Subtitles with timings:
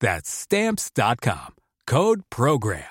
[0.00, 1.54] That's Stamps.com.
[1.86, 2.82] Code Program.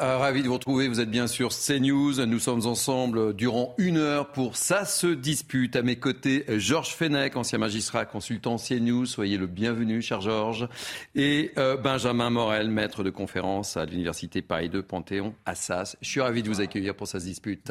[0.00, 2.26] Euh, ravi de vous retrouver, vous êtes bien sûr CNews.
[2.26, 5.76] Nous sommes ensemble durant une heure pour Ça se dispute.
[5.76, 9.06] À mes côtés, Georges Fenech, ancien magistrat, consultant CNews.
[9.06, 10.68] Soyez le bienvenu, cher Georges.
[11.14, 15.96] Et euh, Benjamin Morel, maître de conférence à l'Université Paris 2 Panthéon, Assas.
[16.00, 17.70] Je suis ravi de vous accueillir pour Ça se dispute.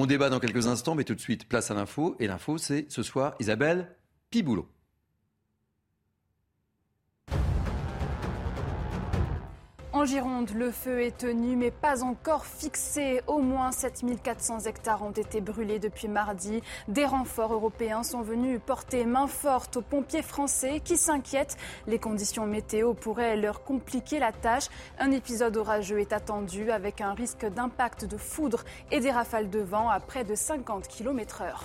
[0.00, 2.14] On débat dans quelques instants, mais tout de suite, place à l'info.
[2.20, 3.96] Et l'info, c'est ce soir Isabelle
[4.30, 4.68] Piboulot.
[9.98, 13.20] En Gironde, le feu est tenu mais pas encore fixé.
[13.26, 16.62] Au moins 7400 hectares ont été brûlés depuis mardi.
[16.86, 21.56] Des renforts européens sont venus porter main forte aux pompiers français qui s'inquiètent.
[21.88, 24.68] Les conditions météo pourraient leur compliquer la tâche.
[25.00, 29.58] Un épisode orageux est attendu avec un risque d'impact de foudre et des rafales de
[29.58, 31.64] vent à près de 50 km/h.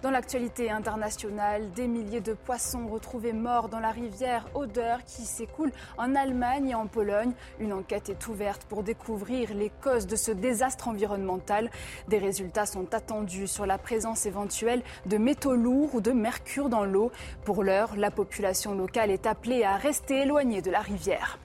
[0.00, 5.72] Dans l'actualité internationale, des milliers de poissons retrouvés morts dans la rivière Oder qui s'écoule
[5.96, 7.32] en Allemagne et en Pologne.
[7.58, 11.68] Une enquête est ouverte pour découvrir les causes de ce désastre environnemental.
[12.06, 16.84] Des résultats sont attendus sur la présence éventuelle de métaux lourds ou de mercure dans
[16.84, 17.10] l'eau.
[17.44, 21.40] Pour l'heure, la population locale est appelée à rester éloignée de la rivière.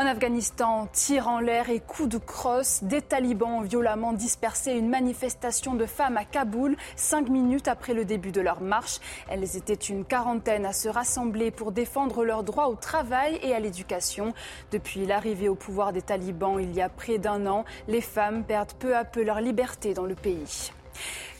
[0.00, 4.88] En Afghanistan, tir en l'air et coups de crosse, des talibans ont violemment dispersé une
[4.88, 8.98] manifestation de femmes à Kaboul, cinq minutes après le début de leur marche.
[9.28, 13.60] Elles étaient une quarantaine à se rassembler pour défendre leurs droits au travail et à
[13.60, 14.32] l'éducation.
[14.72, 18.72] Depuis l'arrivée au pouvoir des talibans il y a près d'un an, les femmes perdent
[18.78, 20.72] peu à peu leur liberté dans le pays.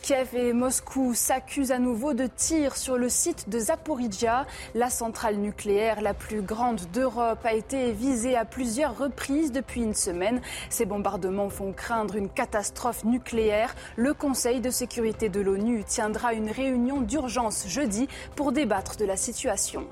[0.03, 4.47] Kiev et Moscou s'accusent à nouveau de tirs sur le site de Zaporizhia.
[4.75, 9.95] La centrale nucléaire la plus grande d'Europe a été visée à plusieurs reprises depuis une
[9.95, 10.41] semaine.
[10.71, 13.75] Ces bombardements font craindre une catastrophe nucléaire.
[13.97, 19.17] Le Conseil de sécurité de l'ONU tiendra une réunion d'urgence jeudi pour débattre de la
[19.17, 19.87] situation.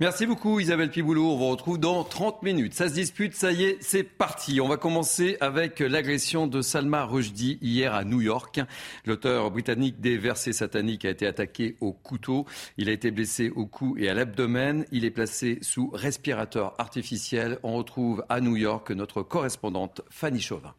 [0.00, 1.30] Merci beaucoup Isabelle Piboulot.
[1.30, 2.72] On vous retrouve dans 30 minutes.
[2.72, 4.58] Ça se dispute, ça y est, c'est parti.
[4.58, 8.60] On va commencer avec l'agression de Salma Rushdie hier à New York.
[9.04, 12.46] L'auteur britannique des versets sataniques a été attaqué au couteau.
[12.78, 14.86] Il a été blessé au cou et à l'abdomen.
[14.90, 17.58] Il est placé sous respirateur artificiel.
[17.62, 20.74] On retrouve à New York notre correspondante Fanny Chauvin.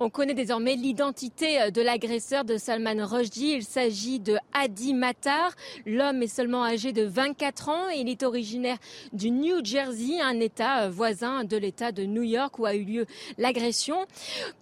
[0.00, 3.54] On connaît désormais l'identité euh, de l'agresseur de Salman Rushdie.
[3.56, 5.50] Il s'agit de Hadi Matar.
[5.86, 8.76] L'homme est seulement âgé de 24 ans et il est originaire
[9.12, 12.84] du New Jersey, un État euh, voisin de l'État de New York où a eu
[12.84, 13.06] lieu
[13.38, 14.06] l'agression.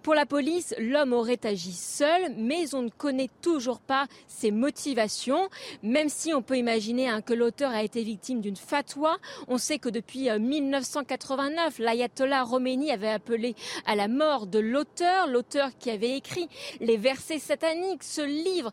[0.01, 5.49] Pour la police, l'homme aurait agi seul, mais on ne connaît toujours pas ses motivations.
[5.83, 9.17] Même si on peut imaginer hein, que l'auteur a été victime d'une fatwa,
[9.47, 13.53] on sait que depuis 1989, euh, l'ayatollah Khomeini avait appelé
[13.85, 16.47] à la mort de l'auteur l'auteur qui avait écrit
[16.79, 18.71] les versets sataniques, ce livre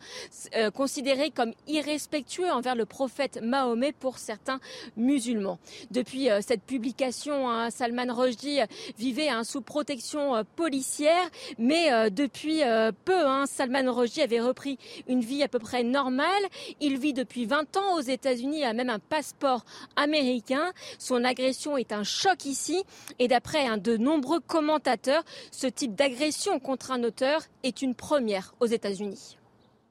[0.55, 4.61] euh, considéré comme irrespectueux envers le prophète Mahomet pour certains
[4.97, 5.59] musulmans.
[5.91, 8.61] Depuis euh, cette publication, hein, Salman Rushdie
[8.99, 11.29] vivait hein, sous protection euh, policière,
[11.59, 12.61] mais depuis
[13.05, 14.79] peu, hein, Salman Rushdie avait repris
[15.09, 16.43] une vie à peu près normale.
[16.81, 19.65] Il vit depuis 20 ans aux États-Unis, a même un passeport
[19.97, 20.73] américain.
[20.99, 22.83] Son agression est un choc ici,
[23.19, 28.67] et d'après de nombreux commentateurs, ce type d'agression contre un auteur est une première aux
[28.67, 29.39] États-Unis.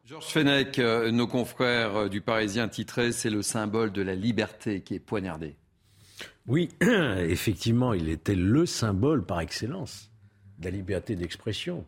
[0.05, 4.81] Georges Fenech, euh, nos confrères euh, du Parisien titré C'est le symbole de la liberté
[4.81, 5.55] qui est poignardé.
[6.45, 10.11] Oui, effectivement, il était le symbole par excellence
[10.59, 11.85] de la liberté d'expression,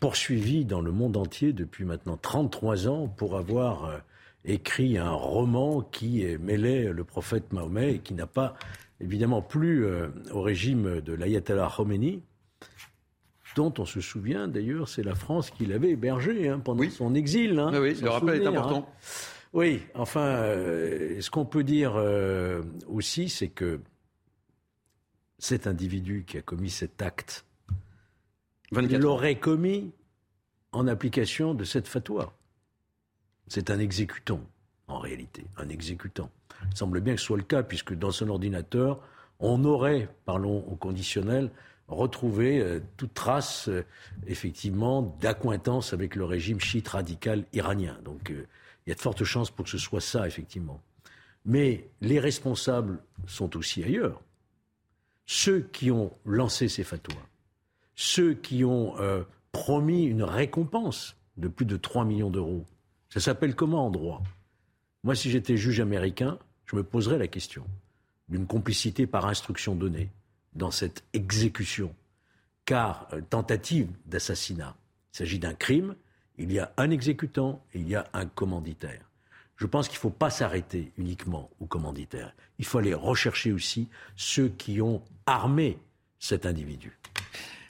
[0.00, 3.98] poursuivi dans le monde entier depuis maintenant 33 ans pour avoir euh,
[4.44, 8.54] écrit un roman qui mêlait le prophète Mahomet et qui n'a pas
[9.00, 9.86] évidemment plu
[10.32, 12.22] au régime de l'ayatollah Khomeini,
[13.56, 17.58] dont on se souvient d'ailleurs, c'est la France qui l'avait hébergé hein, pendant son exil.
[17.58, 18.88] Hein, oui, le rappel est important.
[19.52, 23.80] Oui, enfin, euh, ce qu'on peut dire euh, aussi, c'est que
[25.38, 27.44] cet individu qui a commis cet acte,
[28.70, 29.90] il l'aurait commis
[30.70, 32.32] en application de cette fatwa.
[33.48, 34.40] C'est un exécutant,
[34.86, 36.30] en réalité, un exécutant.
[36.70, 39.00] Il semble bien que ce soit le cas, puisque dans son ordinateur,
[39.40, 41.50] on aurait, parlons au conditionnel,
[41.90, 43.68] retrouvé euh, toute trace,
[44.26, 47.98] effectivement, d'accointance avec le régime chiite radical iranien.
[48.04, 50.80] Donc, il y a de fortes chances pour que ce soit ça, effectivement.
[51.44, 54.20] Mais les responsables sont aussi ailleurs.
[55.26, 57.26] Ceux qui ont lancé ces fatwas,
[57.94, 59.22] ceux qui ont euh,
[59.52, 62.64] promis une récompense de plus de 3 millions d'euros,
[63.08, 64.22] ça s'appelle comment en droit?
[65.02, 67.64] Moi, si j'étais juge américain, je me poserais la question
[68.28, 70.10] d'une complicité par instruction donnée
[70.54, 71.94] dans cette exécution.
[72.64, 74.76] Car euh, tentative d'assassinat,
[75.12, 75.94] il s'agit d'un crime
[76.40, 79.02] il y a un exécutant et il y a un commanditaire.
[79.56, 82.34] Je pense qu'il ne faut pas s'arrêter uniquement au commanditaire.
[82.58, 85.78] Il faut aller rechercher aussi ceux qui ont armé
[86.18, 86.98] cet individu.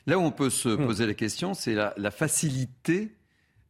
[0.06, 0.86] Là où on peut se hmm.
[0.86, 3.12] poser la question, c'est la, facilité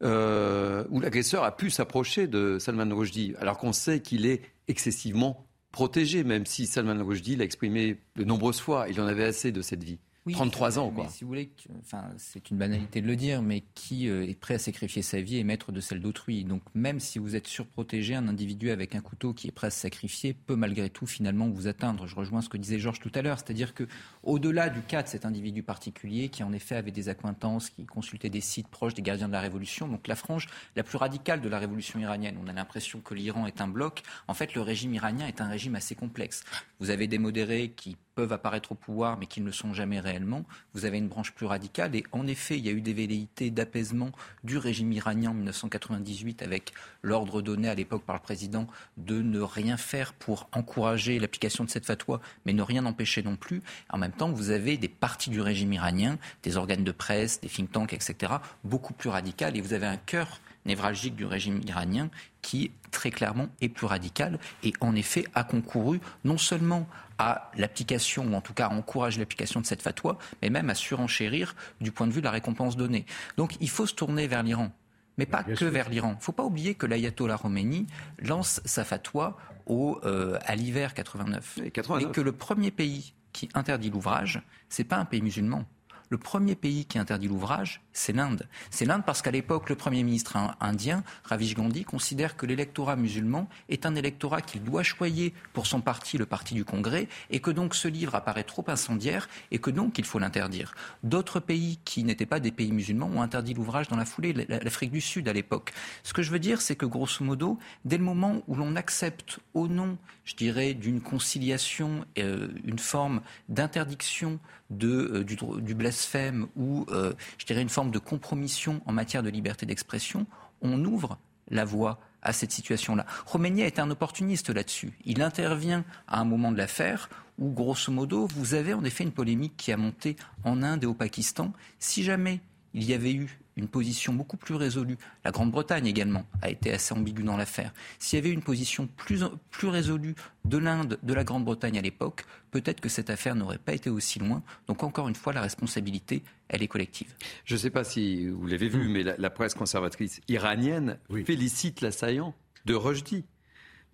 [0.02, 5.46] euh, où l'agresseur a pu s'approcher de Salman Rushdie, alors qu'on sait qu'il est excessivement
[5.72, 8.88] protégé, même si Salman Rushdie l'a exprimé de nombreuses fois.
[8.88, 9.98] Il en avait assez de cette vie.
[10.28, 11.08] 33 ans, quoi.
[11.08, 11.50] si vous voulez,
[11.80, 15.20] enfin, c'est une banalité de le dire, mais qui euh, est prêt à sacrifier sa
[15.20, 18.94] vie et mettre de celle d'autrui Donc, même si vous êtes surprotégé, un individu avec
[18.94, 22.06] un couteau qui est prêt à se sacrifier peut malgré tout finalement vous atteindre.
[22.06, 23.88] Je rejoins ce que disait Georges tout à l'heure, c'est-à-dire que
[24.22, 28.30] au-delà du cas de cet individu particulier qui en effet avait des acquaintances, qui consultait
[28.30, 31.48] des sites proches des gardiens de la révolution, donc la frange la plus radicale de
[31.48, 34.02] la révolution iranienne, on a l'impression que l'Iran est un bloc.
[34.28, 36.44] En fait, le régime iranien est un régime assez complexe.
[36.78, 40.00] Vous avez des modérés qui peuvent apparaître au pouvoir mais qui ne le sont jamais
[40.00, 40.44] réellement.
[40.74, 43.50] Vous avez une branche plus radicale et en effet, il y a eu des velléités
[43.50, 44.10] d'apaisement
[44.44, 46.72] du régime iranien en 1998 avec
[47.02, 48.66] l'ordre donné à l'époque par le président
[48.96, 53.36] de ne rien faire pour encourager l'application de cette fatwa mais ne rien empêcher non
[53.36, 53.62] plus.
[53.90, 57.48] En même temps, vous avez des parties du régime iranien, des organes de presse, des
[57.48, 58.34] think tanks, etc.,
[58.64, 62.10] beaucoup plus radicales et vous avez un cœur névralgique du régime iranien
[62.42, 66.86] qui très clairement est plus radical et en effet a concouru non seulement
[67.18, 70.74] à l'application, ou en tout cas à encourager l'application de cette fatwa, mais même à
[70.74, 73.04] surenchérir du point de vue de la récompense donnée.
[73.36, 74.72] Donc il faut se tourner vers l'Iran.
[75.18, 76.12] Mais pas que vers l'Iran.
[76.12, 77.86] Il ne faut pas oublier que l'ayatollah Khomeini
[78.20, 79.36] lance sa fatwa
[79.66, 81.58] au, euh, à l'hiver 89.
[81.62, 82.08] Et, 89.
[82.08, 84.40] et que le premier pays qui interdit l'ouvrage,
[84.70, 85.66] ce n'est pas un pays musulman,
[86.10, 88.48] le premier pays qui interdit l'ouvrage, c'est l'Inde.
[88.70, 93.48] C'est l'Inde parce qu'à l'époque, le Premier ministre indien, Ravish Gandhi, considère que l'électorat musulman
[93.68, 97.52] est un électorat qu'il doit choyer pour son parti, le parti du Congrès, et que
[97.52, 100.74] donc ce livre apparaît trop incendiaire et que donc il faut l'interdire.
[101.04, 104.90] D'autres pays qui n'étaient pas des pays musulmans ont interdit l'ouvrage dans la foulée, l'Afrique
[104.90, 105.72] du Sud à l'époque.
[106.02, 109.38] Ce que je veux dire, c'est que grosso modo, dès le moment où l'on accepte
[109.54, 109.96] au nom,
[110.30, 114.38] je dirais, d'une conciliation, euh, une forme d'interdiction
[114.80, 119.66] euh, du, blasphème ou, euh, je dirais, une forme de compromission en matière de liberté
[119.66, 120.26] d'expression,
[120.62, 121.18] on ouvre
[121.50, 123.06] la voie à cette situation-là.
[123.26, 124.92] Khomeini a été un opportuniste là-dessus.
[125.04, 127.10] Il intervient à un moment de l'affaire
[127.40, 130.86] où, grosso modo, vous avez en effet une polémique qui a monté en Inde et
[130.86, 131.52] au Pakistan.
[131.80, 132.40] Si jamais
[132.72, 134.98] il y avait eu une position beaucoup plus résolue.
[135.24, 137.72] La Grande-Bretagne également a été assez ambiguë dans l'affaire.
[137.98, 140.14] S'il y avait une position plus, plus résolue
[140.44, 144.18] de l'Inde, de la Grande-Bretagne à l'époque, peut-être que cette affaire n'aurait pas été aussi
[144.18, 144.42] loin.
[144.66, 147.14] Donc encore une fois, la responsabilité, elle est collective.
[147.44, 152.34] Je ne sais pas si vous l'avez vu, mais la, presse conservatrice iranienne félicite l'assaillant
[152.64, 153.24] de Rushdie.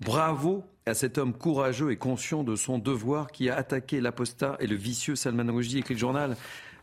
[0.01, 4.67] Bravo à cet homme courageux et conscient de son devoir qui a attaqué l'apostat et
[4.67, 6.37] le vicieux Salman Rushdie, écrit le journal.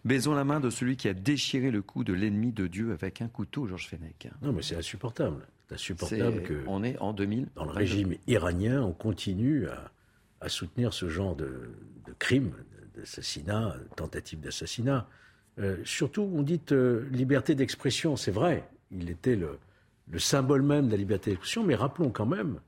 [0.06, 3.22] Baisons la main de celui qui a déchiré le cou de l'ennemi de Dieu avec
[3.22, 4.28] un couteau, Georges Fenech.
[4.42, 5.48] Non, mais c'est insupportable.
[5.68, 6.64] C'est insupportable que.
[6.68, 7.48] On est en 2000.
[7.56, 9.68] Dans le régime iranien, on continue
[10.42, 11.72] à, soutenir ce genre de,
[12.06, 12.52] de crime,
[12.96, 15.08] d'assassinat, tentative d'assassinat.
[15.60, 18.68] Euh, surtout, on dit euh, liberté d'expression, c'est vrai.
[18.92, 19.58] Il était le,
[20.10, 22.60] le symbole même de la liberté d'expression, mais rappelons quand même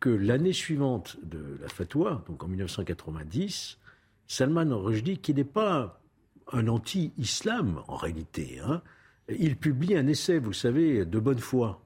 [0.00, 3.78] que l'année suivante de la fatwa, donc en 1990,
[4.26, 6.01] Salman Rushdie, qui n'est pas
[6.52, 8.60] un anti-islam en réalité.
[8.64, 8.82] Hein.
[9.28, 11.82] Il publie un essai, vous savez, de bonne foi,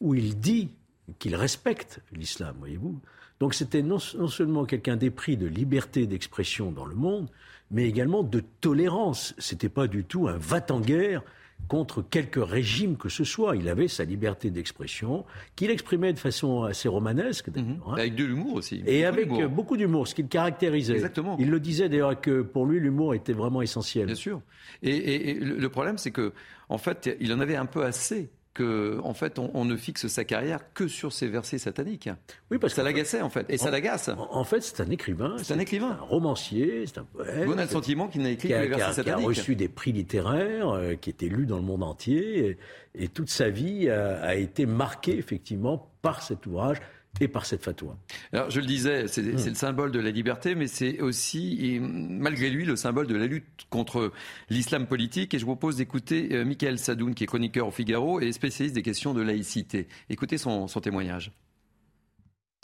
[0.00, 0.70] où il dit
[1.18, 3.00] qu'il respecte l'islam, voyez-vous.
[3.38, 7.28] Donc c'était non, seulement quelqu'un d'épris de liberté d'expression dans le monde,
[7.70, 9.34] mais également de tolérance.
[9.38, 11.22] C'était pas du tout un va-t-en-guerre
[11.68, 13.56] contre quelque régime que ce soit.
[13.56, 15.24] Il avait sa liberté d'expression,
[15.56, 17.48] qu'il exprimait de façon assez romanesque.
[17.48, 17.80] Mhm.
[17.86, 17.92] Hein.
[17.94, 18.82] Avec de l'humour aussi.
[18.86, 20.94] Et avec beaucoup d'humour, ce qu'il caractérisait.
[20.94, 21.36] Exactement.
[21.38, 24.06] Il le disait d'ailleurs que pour lui, l'humour était vraiment essentiel.
[24.06, 24.40] Bien sûr.
[24.82, 26.32] Et, le problème, c'est que,
[26.68, 30.24] en fait, il en avait un peu assez que, en fait, on, ne fixe sa
[30.24, 32.10] carrière que sur ses versets sataniques.
[32.50, 33.46] Oui, parce que ça l'agaçait, en fait.
[33.48, 34.10] Et ça l'agace.
[34.30, 35.36] En, fait, c'est un écrivain.
[35.42, 35.96] C'est un écrivain.
[36.00, 37.48] Un romancier, c'est un poète.
[37.48, 39.18] On a le sentiment qu'il n'a écrit que les versets sataniques.
[39.20, 42.58] Qui a reçu des prix littéraires, euh, qui est élu dans le monde entier.
[42.94, 46.78] Et, toute sa vie a été marquée, effectivement, par cet ouvrage
[47.18, 47.98] et par cette fatwa.
[48.32, 49.48] Alors, je le disais, c'est hmm.
[49.48, 53.44] le symbole de la liberté, mais c'est aussi, malgré lui, le symbole de la lutte
[53.68, 54.12] contre
[54.48, 55.34] l'islam politique.
[55.34, 58.74] Et je vous propose d'écouter euh, Michael Sadoun, qui est chroniqueur au Figaro et spécialiste
[58.74, 59.88] des questions de laïcité.
[60.08, 61.32] Écoutez son, témoignage.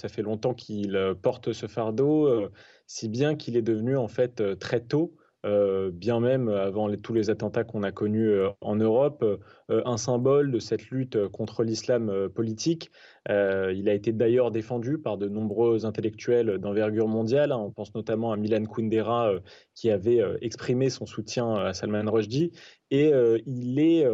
[0.00, 2.50] Ça fait longtemps qu'il euh, porte ce fardeau, euh,
[2.86, 7.30] si bien qu'il est devenu en fait très tôt euh, bien même avant tous les
[7.30, 9.24] attentats qu'on a connus euh, en Europe,
[9.70, 12.90] euh, un symbole de cette lutte contre l'islam politique.
[13.28, 17.52] il a été d'ailleurs défendu par de nombreux intellectuels d'envergure mondiale.
[17.52, 19.32] On pense notamment à Milan Kundera
[19.74, 22.52] qui avait exprimé son soutien à Salman Rushdie.
[22.90, 23.12] Et
[23.46, 24.06] il est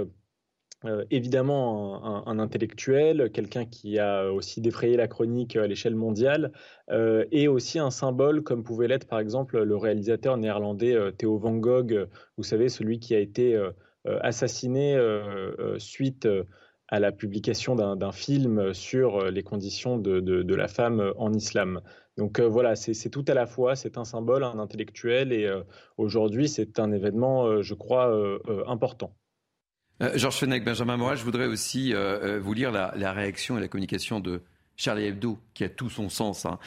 [0.85, 6.53] euh, évidemment un, intellectuel, quelqu'un qui a aussi défrayé la chronique à l'échelle mondiale,
[6.91, 11.39] euh, et aussi un symbole comme pouvait l'être par exemple le réalisateur néerlandais euh, Theo
[11.39, 13.61] Van Gogh, vous savez, celui qui a été
[14.05, 14.99] assassiné
[15.79, 16.27] suite
[16.89, 21.81] à la publication d'un film sur les conditions de, de, la femme en islam.
[22.17, 25.49] Donc voilà, c'est tout à la fois, c'est un symbole, un intellectuel, et
[25.99, 28.13] aujourd'hui c'est un événement, je crois,
[28.67, 29.15] important.
[30.01, 33.61] Euh, Georges Fenech, Benjamin Moral, je voudrais aussi euh, euh, vous lire la, réaction et
[33.61, 34.43] la communication de
[34.77, 36.47] Charlie Hebdo, qui a tout son sens.
[36.47, 36.59] Hein.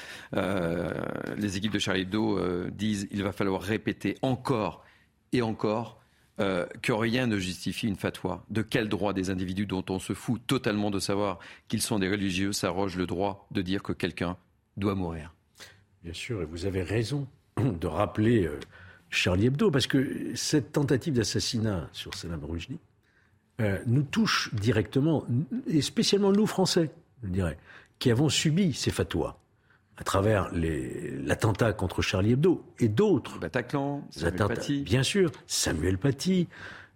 [1.37, 4.85] les équipes de Charlie Hebdo disent qu'il va falloir répéter encore
[5.31, 5.99] et encore
[6.37, 8.45] que rien ne justifie une fatwa.
[8.49, 12.09] De quel droit des individus dont on se fout totalement de savoir qu'ils sont des
[12.09, 14.37] religieux s'arrogent le droit de dire que quelqu'un
[14.77, 15.33] doit mourir?
[16.03, 17.27] Bien sûr, et vous avez raison
[17.57, 18.47] de rappeler
[19.09, 22.79] Charlie Hebdo, parce que cette tentative d'assassinat sur Salam Rushdie,
[23.61, 25.25] euh, nous touche directement,
[25.67, 26.89] et spécialement nous, Français,
[27.23, 27.57] je dirais,
[27.99, 29.37] qui avons subi ces fatwas
[29.97, 33.39] à travers l'attentat contre Charlie Hebdo et d'autres.
[33.39, 34.81] Bataclan, Samuel Paty.
[34.83, 36.47] Bien sûr, Samuel Paty.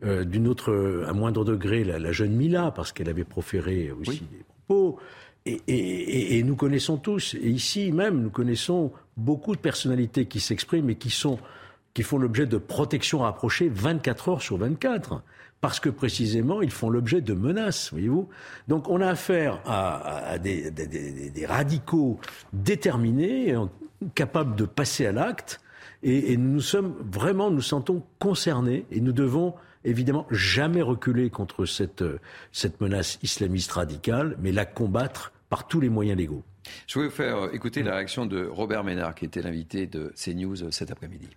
[0.01, 4.45] Euh, d'une autre, à moindre degré, la, jeune Mila, parce qu'elle avait proféré aussi des
[4.47, 4.97] propos.
[5.45, 10.95] Et, nous connaissons tous, et ici même, nous connaissons beaucoup de personnalités qui s'expriment et
[10.95, 11.37] qui, sont,
[11.99, 15.21] qui font l'objet de protection rapprochée 24 heures sur 24
[15.59, 18.29] parce que précisément ils font l'objet de menaces, voyez-vous.
[18.69, 20.71] Donc on a affaire à, des,
[21.45, 22.17] radicaux
[22.53, 23.53] déterminés,
[24.15, 25.59] capables de passer à l'acte,
[26.01, 29.53] et, nous sommes vraiment, nous sentons concernés, et nous devons
[29.83, 32.05] évidemment jamais reculer contre cette,
[32.53, 36.45] cette menace islamiste radicale, mais la combattre par tous les moyens légaux.
[36.87, 40.71] Je vais vous faire écouter la réaction de Robert Ménard, qui était l'invité de CNews
[40.71, 41.27] cet après-midi.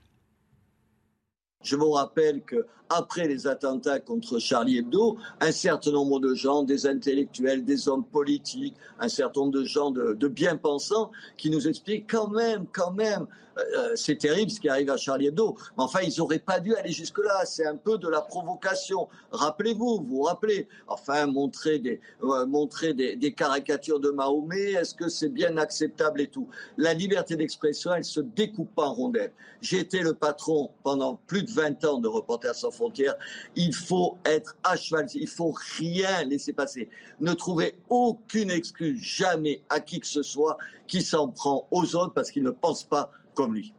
[1.62, 6.62] Je vous rappelle que après les attentats contre Charlie Hebdo, un certain nombre de gens,
[6.62, 11.66] des intellectuels, des hommes politiques, un certain nombre de gens de, de bien-pensants qui nous
[11.69, 13.26] expliquent quand même, quand même,
[13.59, 15.56] euh, c'est terrible ce qui arrive à Charlie Hebdo.
[15.76, 17.44] Enfin, ils n'auraient pas dû aller jusque-là.
[17.44, 19.09] C'est un peu de la provocation.
[19.30, 20.68] Rappelez-vous, vous vous rappelez.
[20.88, 26.26] Enfin, montrer des, euh, montrer des, caricatures de Mahomet, est-ce que c'est bien acceptable et
[26.26, 29.32] tout La liberté d'expression, elle se découpe pas en rondelles.
[29.61, 33.14] J'ai été le patron pendant plus de 20 ans de Reporters sans frontières.
[33.56, 35.06] Il faut être à cheval.
[35.14, 36.88] Il faut rien laisser passer.
[37.21, 42.12] Ne trouvez aucune excuse jamais à qui que ce soit qui s'en prend aux autres
[42.12, 43.75] parce qu'ils ne pensent pas comme lui.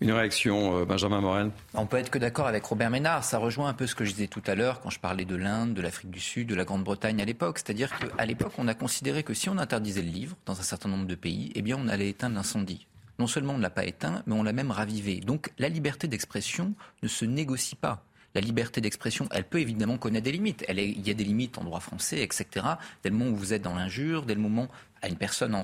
[0.00, 3.22] Une réaction, euh, Benjamin Morel On peut être que d'accord avec Robert Ménard.
[3.22, 5.36] Ça rejoint un peu ce que je disais tout à l'heure quand je parlais de
[5.36, 7.58] l'Inde, de l'Afrique du Sud, de la Grande-Bretagne à l'époque.
[7.58, 10.88] C'est-à-dire qu'à l'époque, on a considéré que si on interdisait le livre dans un certain
[10.88, 12.86] nombre de pays, eh bien, on allait éteindre l'incendie.
[13.18, 15.20] Non seulement on ne l'a pas éteint, mais on l'a même ravivé.
[15.20, 16.72] Donc la liberté d'expression
[17.02, 18.02] ne se négocie pas
[18.34, 20.64] la liberté d'expression, elle peut évidemment connaître des limites.
[20.68, 22.66] il y a des limites en droit français, etc.
[23.02, 24.68] Dès le moment où vous êtes dans l'injure, dès le moment
[25.02, 25.56] à une personne,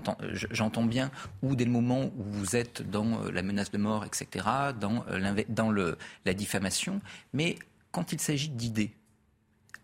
[0.50, 1.10] j'entends bien,
[1.42, 4.46] ou dès le moment où vous êtes dans euh, la menace de mort, etc.,
[4.80, 5.94] dans, euh,
[6.24, 7.00] la diffamation.
[7.34, 7.56] Mais
[7.92, 8.92] quand il s'agit d'idées,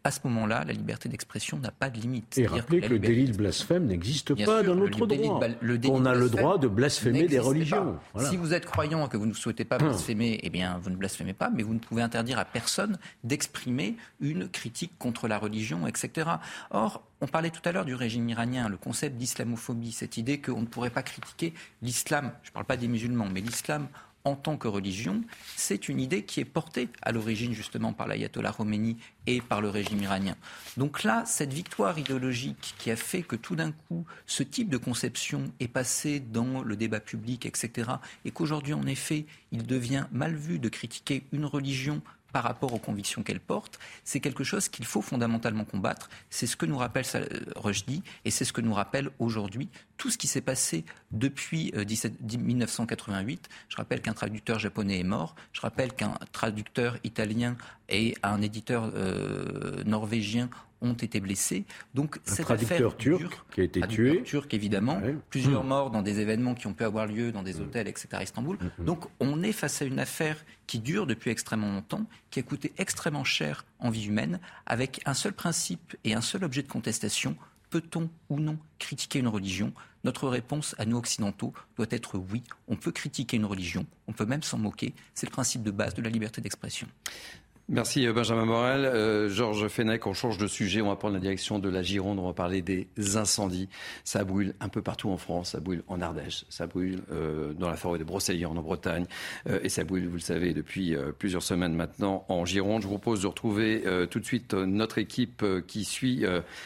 [0.05, 2.37] à ce moment-là, la liberté d'expression n'a pas de limite.
[2.37, 5.41] Et rappelez que, le délit de blasphème n'existe pas dans notre droit.
[5.89, 7.99] On a le droit de blasphémer des religions.
[8.19, 9.89] Si vous êtes croyant et que vous ne souhaitez pas hum.
[9.89, 13.97] blasphémer, eh bien, vous ne blasphémez pas, mais vous ne pouvez interdire à personne d'exprimer
[14.21, 16.31] une critique contre la religion, etc.
[16.71, 20.63] Or, on parlait tout à l'heure du régime iranien, le concept d'islamophobie, cette idée qu'on
[20.63, 23.87] ne pourrait pas critiquer l'islam, je ne parle pas des musulmans, mais l'islam
[24.25, 25.23] en tant que religion,
[25.57, 29.69] c'est une idée qui est portée à l'origine justement par l'ayatollah Khomeini et par le
[29.69, 30.37] régime iranien.
[30.77, 34.77] Donc là, cette victoire idéologique qui a fait que tout d'un coup, ce type de
[34.77, 37.91] conception est passé dans le débat public, etc.,
[38.25, 42.03] et qu'aujourd'hui, en effet, il devient mal vu de critiquer une religion
[42.33, 46.09] par rapport aux convictions qu'elle porte, c'est quelque chose qu'il faut fondamentalement combattre.
[46.31, 47.05] C'est ce que nous rappelle
[47.57, 53.49] Rushdie et c'est ce que nous rappelle aujourd'hui tout ce qui s'est passé depuis 1988.
[53.49, 55.37] Euh, Je rappelle qu'un traducteur japonais est mort.
[55.53, 57.57] Je rappelle qu'un traducteur italien
[57.93, 60.49] et un éditeur euh, norvégien
[60.81, 61.65] ont été blessés.
[61.95, 64.23] Donc un cette traducteur turc qui a été tué.
[64.25, 65.01] Turc évidemment.
[65.31, 65.69] Plusieurs mmh.
[65.69, 67.63] morts dans des événements qui ont pu avoir lieu dans des mmh.
[67.63, 68.09] hôtels, etc.
[68.13, 68.57] à Istanbul.
[68.57, 68.85] Mmh.
[68.85, 72.73] Donc on est face à une affaire qui dure depuis extrêmement longtemps, qui a coûté
[72.79, 77.37] extrêmement cher en vie humaine, avec un seul principe et un seul objet de contestation.
[77.71, 79.73] Peut-on ou non critiquer une religion?
[80.05, 82.43] Notre réponse à nous occidentaux doit être oui.
[82.67, 84.95] On peut critiquer une religion, on peut même s'en moquer.
[85.15, 86.89] C'est le principe de base de la liberté d'expression.
[87.75, 88.85] Merci euh, Benjamin Morel.
[88.85, 92.19] Euh, Georges Fenech, on change de sujet, on va prendre la direction de la Gironde,
[92.19, 92.87] on va parler des
[93.17, 93.71] incendies.
[94.05, 97.71] Ça brûle un peu partout en France, ça brûle en Ardèche, ça brûle euh, dans
[97.71, 99.07] la forêt de Brocéliande en Bretagne,
[99.63, 102.83] et ça brûle, vous le savez, depuis plusieurs semaines maintenant en Gironde.
[102.83, 106.25] Je vous propose de retrouver tout de suite notre équipe qui suit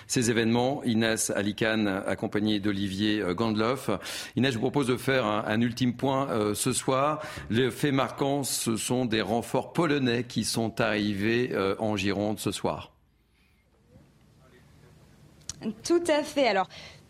[0.09, 0.83] ces événements.
[0.85, 3.91] Inès Alicane, accompagnée d'Olivier Gandloff.
[4.35, 7.23] Inès, je vous propose de faire un, un ultime point ce soir.
[7.51, 12.39] Les faits marquants, ce sont des renforts polonais qui sont arrivés arrivé euh, en Gironde
[12.39, 12.91] ce soir.
[15.85, 16.49] Tout à fait.
[16.49, 16.69] Alors,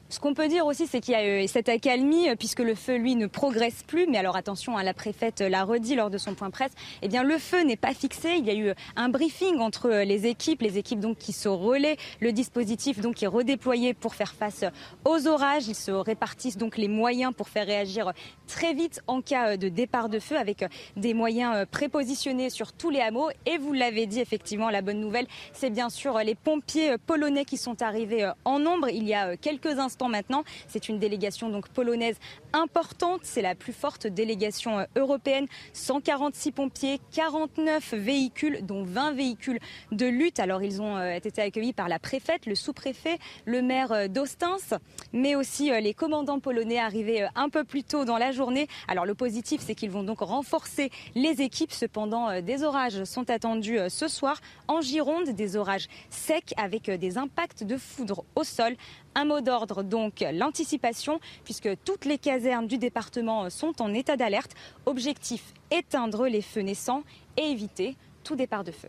[0.09, 2.77] ce qu'on peut dire aussi, c'est qu'il y a eu cette accalmie, euh, puisque le
[2.77, 4.07] feu, lui, ne progresse plus.
[4.07, 6.71] Mais alors attention, hein, la préfète l'a redit lors de son point presse,
[7.03, 8.37] eh bien le feu n'est pas fixé.
[8.39, 11.49] Il y a eu un briefing entre euh, les équipes, les équipes donc qui se
[11.49, 14.65] relaient, le dispositif donc est redéployé pour faire face
[15.05, 15.67] aux orages.
[15.67, 18.13] Ils se répartissent donc les moyens pour faire réagir
[18.47, 20.65] très vite en cas euh, de départ de feu, avec
[20.97, 23.31] des moyens prépositionnés sur tous les hameaux.
[23.45, 27.57] Et vous l'avez dit, effectivement, la bonne nouvelle, c'est bien sûr les pompiers polonais qui
[27.57, 30.45] sont arrivés en nombre il y a quelques instants maintenant.
[30.69, 32.17] C'est une délégation donc polonaise
[32.57, 33.21] importante.
[33.23, 35.47] C'est la plus forte délégation euh, européenne.
[35.75, 39.61] 146 pompiers, 49 véhicules, dont 20 véhicules
[39.93, 40.41] de lutte.
[40.41, 44.75] Alors ils ont euh, été accueillis par la préfète, le sous-préfet, le maire euh, d'Ostens,
[45.13, 48.69] mais aussi les commandants polonais arrivés un peu plus tôt dans la journée.
[48.89, 51.73] Alors le positif, c'est qu'ils vont donc renforcer les équipes.
[51.73, 57.65] Cependant, des orages sont attendus ce soir en Gironde, des orages secs avec des impacts
[57.65, 58.76] de foudre au sol.
[59.15, 64.52] Un mot d'ordre donc l'anticipation, puisque toutes les casernes du département sont en état d'alerte.
[64.87, 67.02] Objectif éteindre les feux naissants
[67.37, 68.89] et éviter tout départ de feu.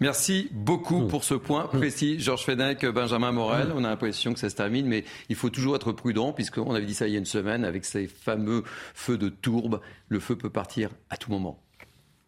[0.00, 1.08] Merci beaucoup mmh.
[1.08, 1.78] pour ce point mmh.
[1.78, 2.20] précis.
[2.20, 3.72] Georges Fenech, Benjamin Morel, mmh.
[3.76, 6.86] on a l'impression que ça se termine, mais il faut toujours être prudent, puisqu'on avait
[6.86, 8.62] dit ça il y a une semaine, avec ces fameux
[8.94, 11.62] feux de tourbe, le feu peut partir à tout moment.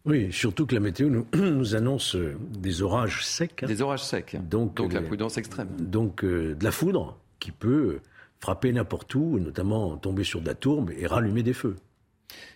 [0.05, 3.63] Oui, surtout que la météo nous, nous annonce euh, des orages secs.
[3.63, 3.67] Hein.
[3.67, 4.37] Des orages secs.
[4.47, 5.69] Donc, donc la euh, prudence extrême.
[5.79, 7.99] Donc euh, de la foudre qui peut
[8.39, 11.75] frapper n'importe où, notamment tomber sur de la tourbe et rallumer des feux.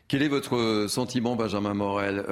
[0.07, 2.25] Quel est votre sentiment, Benjamin Morel?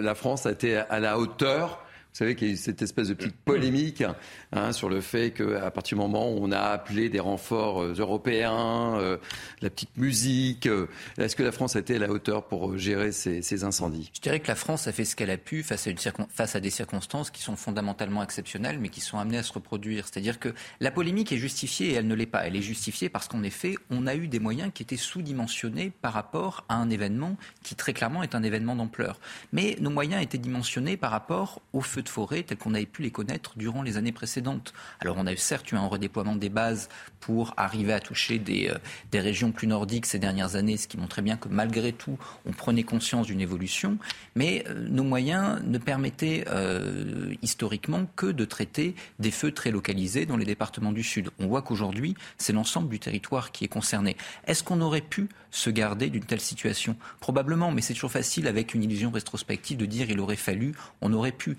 [0.00, 1.85] La France a été à la hauteur
[2.16, 4.02] vous savez qu'il y a eu cette espèce de petite polémique
[4.50, 7.94] hein, sur le fait qu'à partir du moment où on a appelé des renforts euh,
[7.98, 9.18] européens, euh,
[9.60, 10.86] la petite musique, euh,
[11.18, 14.10] est-ce que la France a été à la hauteur pour gérer ces, incendies?
[14.14, 15.90] Je dirais que la France a fait ce qu'elle a pu face à,
[16.30, 20.06] face à des circonstances qui sont fondamentalement exceptionnelles, mais qui sont amenées à se reproduire.
[20.06, 22.46] C'est-à-dire que la polémique est justifiée et elle ne l'est pas.
[22.46, 26.14] Elle est justifiée parce qu'en effet, on a eu des moyens qui étaient sous-dimensionnés par
[26.14, 29.20] rapport à un événement qui très clairement est un événement d'ampleur.
[29.52, 33.02] Mais nos moyens étaient dimensionnés par rapport au feu de forêt telles qu'on avait pu
[33.02, 34.72] les connaître durant les années précédentes.
[35.00, 36.88] Alors on a certes eu un redéploiement des bases
[37.20, 38.78] pour arriver à toucher des, euh,
[39.10, 42.52] des régions plus nordiques ces dernières années, ce qui montrait bien que malgré tout, on
[42.52, 43.98] prenait conscience d'une évolution,
[44.34, 50.24] mais euh, nos moyens ne permettaient euh, historiquement que de traiter des feux très localisés
[50.24, 51.30] dans les départements du Sud.
[51.38, 54.16] On voit qu'aujourd'hui, c'est l'ensemble du territoire qui est concerné.
[54.46, 56.96] Est-ce qu'on aurait pu se garder d'une telle situation?
[57.20, 61.12] Probablement, mais c'est toujours facile avec une illusion rétrospective de dire il aurait fallu, on
[61.12, 61.56] aurait pu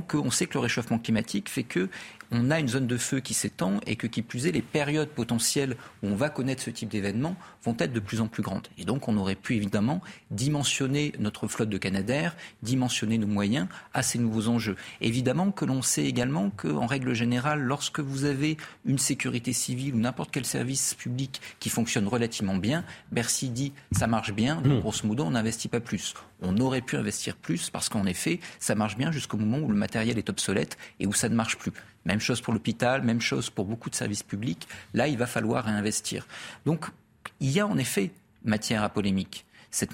[0.00, 1.88] qu'on sait que le réchauffement climatique fait que
[2.30, 5.08] on a une zone de feu qui s'étend et que qui plus est, les périodes
[5.08, 8.68] potentielles où on va connaître ce type d'événement vont être de plus en plus grandes.
[8.76, 14.02] Et donc on aurait pu évidemment dimensionner notre flotte de Canadair, dimensionner nos moyens à
[14.02, 14.76] ces nouveaux enjeux.
[15.00, 19.98] Évidemment que l'on sait également qu'en règle générale, lorsque vous avez une sécurité civile ou
[19.98, 24.80] n'importe quel service public qui fonctionne relativement bien, Bercy dit ça marche bien, donc hmm.
[24.80, 26.14] grosso modo on n'investit pas plus.
[26.40, 29.74] On aurait pu investir plus parce qu'en effet, ça marche bien jusqu'au moment où le
[29.76, 31.72] matériel est obsolète et où ça ne marche plus.
[32.08, 34.66] Même chose pour l'hôpital, même chose pour beaucoup de services publics.
[34.94, 36.26] Là, il va falloir réinvestir.
[36.64, 36.86] Donc,
[37.38, 38.10] il y a en effet
[38.44, 39.44] matière à polémique.
[39.70, 39.92] Cette,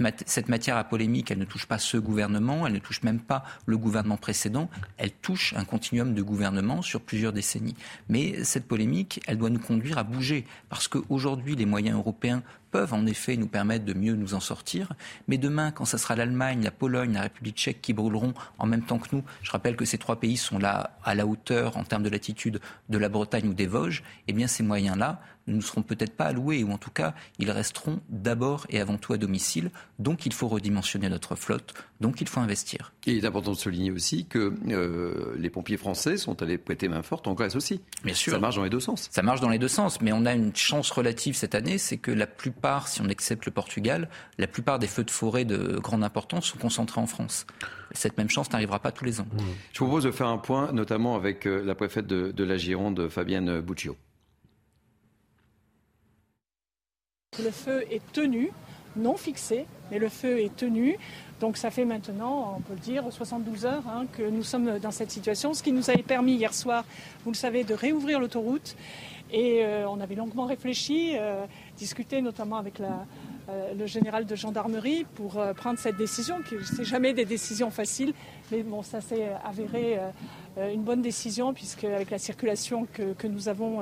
[0.48, 3.76] matière à polémique, elle ne touche pas ce gouvernement, elle ne touche même pas le
[3.76, 7.74] gouvernement précédent, elle touche un continuum de gouvernement sur plusieurs décennies.
[8.08, 12.92] Mais cette polémique, elle doit nous conduire à bouger, parce qu'aujourd'hui, les moyens européens peuvent
[12.92, 14.94] en effet nous permettre de mieux nous en sortir.
[15.28, 18.82] Mais demain, quand ce sera l'Allemagne, la Pologne, la République tchèque qui brûleront en même
[18.82, 21.84] temps que nous, je rappelle que ces trois pays sont là à la hauteur en
[21.84, 25.62] termes de latitude de la Bretagne ou des Vosges, eh bien ces moyens-là ne nous
[25.62, 29.18] seront peut-être pas alloués, ou en tout cas, ils resteront d'abord et avant tout à
[29.18, 29.70] domicile.
[30.00, 32.92] Donc il faut redimensionner notre flotte, donc il faut investir.
[33.06, 37.02] il est important de souligner aussi que euh, les pompiers français sont allés prêter main
[37.02, 37.80] forte en Grèce aussi.
[38.04, 38.34] Bien sûr.
[38.34, 39.08] Ça marche dans les deux sens.
[39.10, 41.96] Ça marche dans les deux sens, mais on a une chance relative cette année, c'est
[41.96, 45.78] que la plupart, si on accepte le Portugal, la plupart des feux de forêt de
[45.78, 47.46] grande importance sont concentrés en France.
[47.92, 49.26] Cette même chance n'arrivera pas tous les ans.
[49.72, 52.58] Je vous propose de faire un point, notamment avec euh, la préfète de, de la
[52.58, 53.96] Gironde, Fabienne Buccio.
[57.42, 58.50] Le feu est tenu,
[58.96, 60.96] non fixé, mais le feu est tenu.
[61.40, 64.90] Donc ça fait maintenant, on peut le dire, 72 heures hein, que nous sommes dans
[64.90, 66.84] cette situation, ce qui nous avait permis hier soir,
[67.24, 68.76] vous le savez, de réouvrir l'autoroute.
[69.32, 71.44] Et euh, on avait longuement réfléchi, euh,
[71.76, 73.04] discuté notamment avec la,
[73.48, 78.14] euh, le général de gendarmerie pour prendre cette décision, qui n'est jamais des décisions faciles,
[78.52, 79.98] mais bon, ça s'est avéré
[80.56, 83.80] une bonne décision, puisque avec la circulation que, que nous avons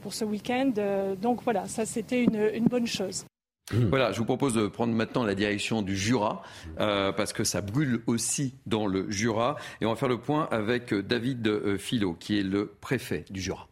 [0.00, 0.72] pour ce week-end.
[0.78, 3.24] Euh, donc voilà, ça c'était une, bonne chose.
[3.72, 3.84] Mmh.
[3.90, 6.42] Voilà, je vous propose de prendre maintenant la direction du Jura,
[6.80, 9.56] euh, parce que ça brûle aussi dans le Jura.
[9.80, 13.68] Et on va faire le point avec David Philo, qui est le préfet du Jura.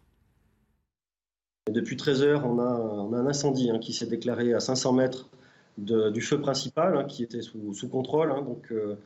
[1.70, 5.28] Depuis 13 heures, on a, un incendie hein, qui s'est déclaré à 500 mètres
[5.78, 8.30] du feu principal, hein, qui était sous, contrôle.
[8.30, 8.42] Hein.
[8.42, 8.96] donc euh,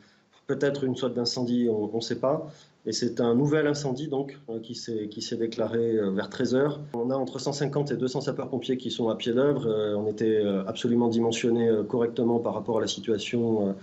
[0.55, 2.51] peut-être une sorte d'incendie, on ne sait pas.
[2.85, 7.11] Et c'est un nouvel incendie donc euh, qui s'est déclaré euh, vers 13 h On
[7.11, 9.67] a entre 150 et 200 sapeurs-pompiers qui sont à pied d'œuvre.
[9.67, 13.75] Euh, on était absolument dimensionné correctement par rapport à la situation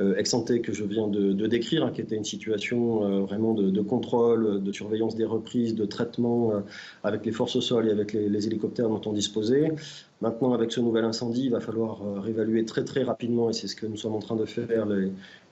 [0.00, 3.80] euh, ex que je viens de, décrire, hein, qui était une situation euh, vraiment de,
[3.80, 6.60] contrôle, de surveillance des reprises, de traitement euh,
[7.04, 9.72] avec les forces au sol et avec les, hélicoptères dont on disposait.
[10.20, 13.76] Maintenant, avec ce nouvel incendie, il va falloir réévaluer très très rapidement, et c'est ce
[13.76, 14.86] que nous sommes en train de faire,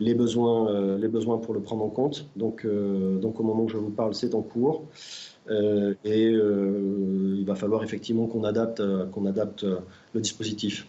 [0.01, 2.27] les, besoins, les besoins pour le prendre en compte.
[2.37, 4.85] Donc, donc au moment où je vous parle, c'est en cours.
[5.51, 9.67] et il va falloir effectivement qu'on adapte, qu'on adapte
[10.15, 10.87] le dispositif.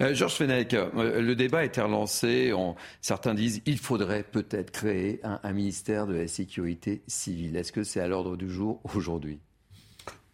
[0.00, 2.52] Euh, Georges Fenech, euh, le débat a été relancé.
[3.00, 7.56] certains disent qu'il faudrait peut-être créer un, ministère de la sécurité civile.
[7.56, 9.40] Est-ce que c'est à l'ordre du jour aujourd'hui?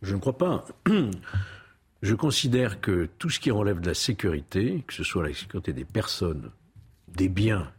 [0.03, 0.65] Je ne crois pas.
[2.03, 5.73] Je considère que tout ce qui relève de la sécurité, que ce soit la sécurité
[5.73, 6.51] des personnes,
[7.09, 7.73] des biens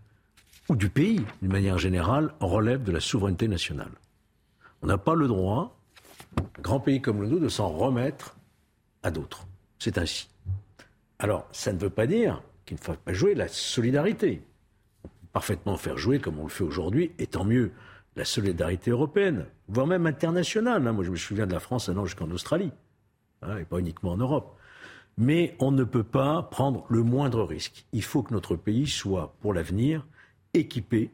[0.68, 3.92] ou du pays, d'une manière générale, relève de la souveraineté nationale.
[4.82, 5.80] On n'a pas le droit,
[6.38, 8.36] un grand pays comme le nôtre, de s'en remettre
[9.04, 9.48] à d'autres.
[9.80, 10.28] C'est ainsi.
[11.20, 14.42] Alors, ça ne veut pas dire qu'il ne faut pas jouer la solidarité.
[15.04, 17.72] On peut parfaitement faire jouer, comme on le fait aujourd'hui, et tant mieux,
[18.16, 20.88] la solidarité européenne, voire même internationale.
[20.88, 20.92] Hein.
[20.92, 22.72] Moi, je me souviens de la France allant jusqu'en Australie,
[23.42, 24.58] hein, et pas uniquement en Europe.
[25.18, 27.86] Mais on ne peut pas prendre le moindre risque.
[27.94, 30.06] Il faut que notre pays soit, pour l'avenir,
[30.54, 31.10] équipé.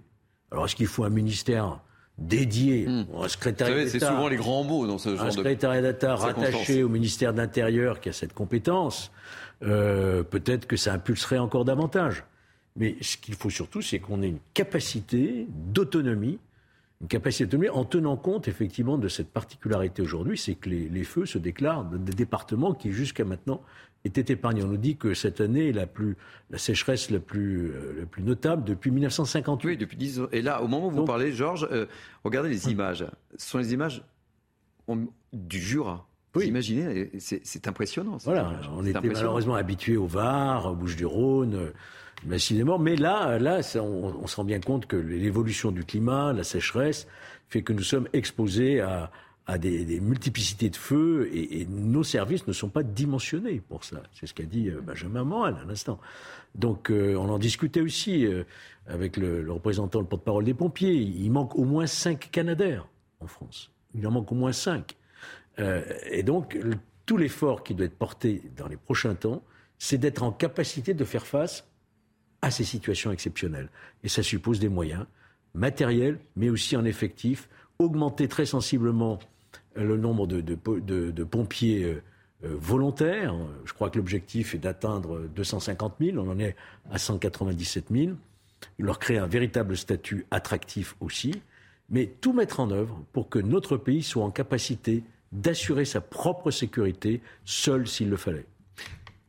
[0.51, 1.79] Alors, est-ce qu'il faut un ministère
[2.17, 3.05] dédié, hmm.
[3.21, 3.89] un secrétariat d'État.
[3.91, 7.39] C'est souvent les grands mots dans ce genre Un secrétariat d'État rattaché au ministère de
[7.39, 9.11] l'Intérieur qui a cette compétence.
[9.61, 12.23] Euh, peut-être que ça impulserait encore davantage.
[12.75, 16.39] Mais ce qu'il faut surtout, c'est qu'on ait une capacité d'autonomie,
[17.01, 21.25] une capacité d'autonomie en tenant compte effectivement de cette particularité aujourd'hui, c'est que les, feux
[21.25, 23.61] se déclarent dans des départements qui jusqu'à maintenant
[24.05, 24.63] étaient épargnés.
[24.63, 26.17] On nous dit que cette année est la, plus,
[26.49, 29.69] la sécheresse la plus, euh, la plus notable depuis 1958.
[29.69, 30.27] Oui, depuis 10 ans.
[30.31, 31.85] Et là, au moment où vous parlez, Georges, euh,
[32.23, 33.05] regardez les images.
[33.37, 34.03] Ce sont les images
[35.31, 36.07] du Jura.
[36.35, 36.47] Oui.
[36.47, 38.17] imaginez, c'est impressionnant.
[38.23, 41.71] Voilà, on était malheureusement habitués au Var, au Bouches-du-Rhône,
[42.25, 47.07] massivement, mais là, là on, se rend bien compte que l'évolution du climat, la sécheresse,
[47.49, 49.11] fait que nous sommes exposés à,
[49.57, 54.01] des, multiplicités de feux et, nos services ne sont pas dimensionnés pour ça.
[54.13, 55.99] C'est ce qu'a dit euh, Benjamin Moral à l'instant.
[56.55, 58.43] Donc euh, on en discutait aussi euh,
[58.87, 60.93] avec le, le, représentant, le porte-parole des pompiers.
[60.93, 62.87] Il manque au moins cinq Canadaires
[63.19, 63.69] en France.
[63.95, 64.95] Il en manque au moins cinq.
[65.59, 66.57] Euh, et donc,
[67.05, 69.43] tout l'effort qui doit être porté dans les prochains temps,
[69.77, 71.65] c'est d'être en capacité de faire face
[72.41, 73.69] à ces situations exceptionnelles.
[74.03, 75.05] Et ça suppose des moyens
[75.53, 79.19] matériels, mais aussi en effectif, augmenter très sensiblement
[79.77, 82.01] euh, le nombre de, pompiers euh,
[82.41, 83.35] volontaires.
[83.65, 86.55] Je crois que l'objectif est d'atteindre 250 000, on en est
[86.91, 88.13] à 197 000.
[88.79, 91.41] Leur créer un véritable statut attractif aussi,
[91.89, 96.51] mais tout mettre en œuvre pour que notre pays soit en capacité d'assurer sa propre
[96.51, 98.45] sécurité, seul s'il le fallait.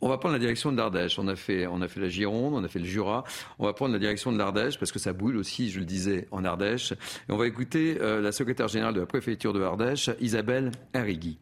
[0.00, 1.18] On va prendre la direction de l'Ardèche.
[1.18, 3.24] On a fait, on a fait la Gironde, on a fait le Jura.
[3.58, 6.28] On va prendre la direction de l'Ardèche parce que ça boule aussi, je le disais,
[6.30, 6.92] en Ardèche.
[6.92, 11.38] Et on va écouter euh, la secrétaire générale de la préfecture de l'Ardèche, Isabelle Herrigui.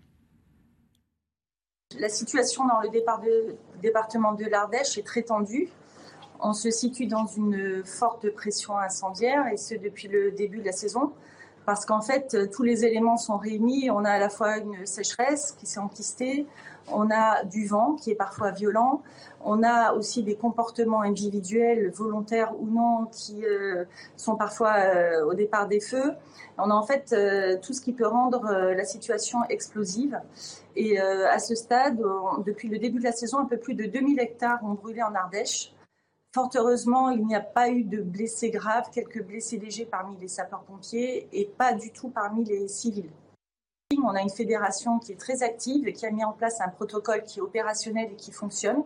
[1.98, 5.68] La situation dans le département de l'Ardèche est très tendue.
[6.38, 10.72] On se situe dans une forte pression incendiaire et ce depuis le début de la
[10.72, 11.12] saison
[11.66, 13.90] parce qu'en fait, tous les éléments sont réunis.
[13.90, 16.46] On a à la fois une sécheresse qui s'est enquistée,
[16.90, 19.02] on a du vent qui est parfois violent,
[19.44, 23.84] on a aussi des comportements individuels, volontaires ou non, qui euh,
[24.16, 26.12] sont parfois euh, au départ des feux.
[26.58, 30.20] On a en fait euh, tout ce qui peut rendre la situation explosive.
[30.74, 32.02] Et à ce stade,
[32.46, 35.14] depuis le début de la saison, un peu plus de 2000 hectares ont brûlé en
[35.14, 35.74] Ardèche.
[36.34, 40.28] Fort heureusement, il n'y a pas eu de blessés graves, quelques blessés légers parmi les
[40.28, 43.10] sapeurs-pompiers et pas du tout parmi les civils.
[44.02, 46.70] On a une fédération qui est très active et qui a mis en place un
[46.70, 48.82] protocole qui est opérationnel et qui fonctionne.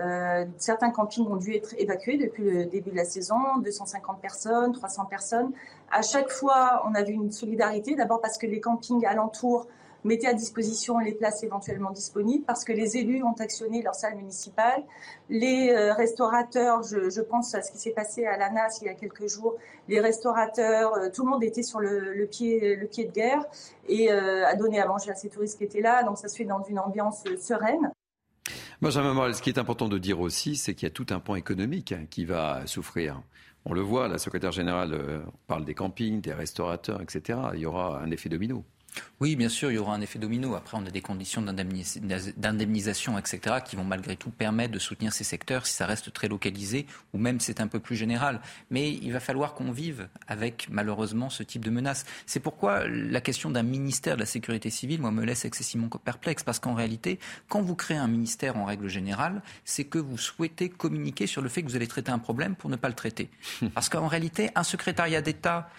[0.00, 4.72] Euh, certains campings ont dû être évacués depuis le début de la saison, 250 personnes,
[4.72, 5.50] 300 personnes.
[5.90, 9.66] À chaque fois, on a vu une solidarité, d'abord parce que les campings alentours
[10.06, 14.16] mettez à disposition les places éventuellement disponibles parce que les élus ont actionné leur salle
[14.16, 14.82] municipale.
[15.28, 18.94] Les euh, restaurateurs, je, pense à ce qui s'est passé à l'ANAS il y a
[18.94, 19.56] quelques jours,
[19.88, 23.44] les restaurateurs, euh, tout le monde était sur le, pied, de guerre
[23.88, 26.02] et euh, a donné à manger à ces touristes qui étaient là.
[26.02, 27.90] Donc ça se fait dans une ambiance sereine.
[28.80, 31.18] Benjamin Morel, ce qui est important de dire aussi, c'est qu'il y a tout un
[31.18, 33.22] point économique hein, qui va souffrir.
[33.64, 37.40] On le voit, la secrétaire générale parle des campings, des restaurateurs, etc.
[37.54, 38.64] Il y aura un effet domino.
[39.20, 40.54] Oui, bien sûr, il y aura un effet domino.
[40.54, 45.24] Après, on a des conditions d'indemnisation, etc., qui vont malgré tout permettre de soutenir ces
[45.24, 48.40] secteurs si ça reste très localisé ou même c'est un peu plus général.
[48.70, 52.04] Mais il va falloir qu'on vive avec, malheureusement, ce type de menaces.
[52.26, 56.42] C'est pourquoi la question d'un ministère de la sécurité civile, moi, me laisse excessivement perplexe.
[56.42, 57.18] Parce qu'en réalité,
[57.48, 61.48] quand vous créez un ministère en règle générale, c'est que vous souhaitez communiquer sur le
[61.48, 63.30] fait que vous allez traiter un problème pour ne pas le traiter.
[63.74, 65.70] Parce qu'en réalité, un secrétariat d'État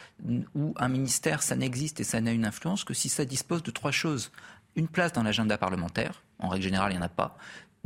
[0.56, 3.71] ou un ministère, ça n'existe et ça n'a une influence que si ça dispose de
[3.71, 4.32] trois choses.
[4.75, 7.38] Une place dans l'agenda parlementaire, en règle générale, il n'y en a pas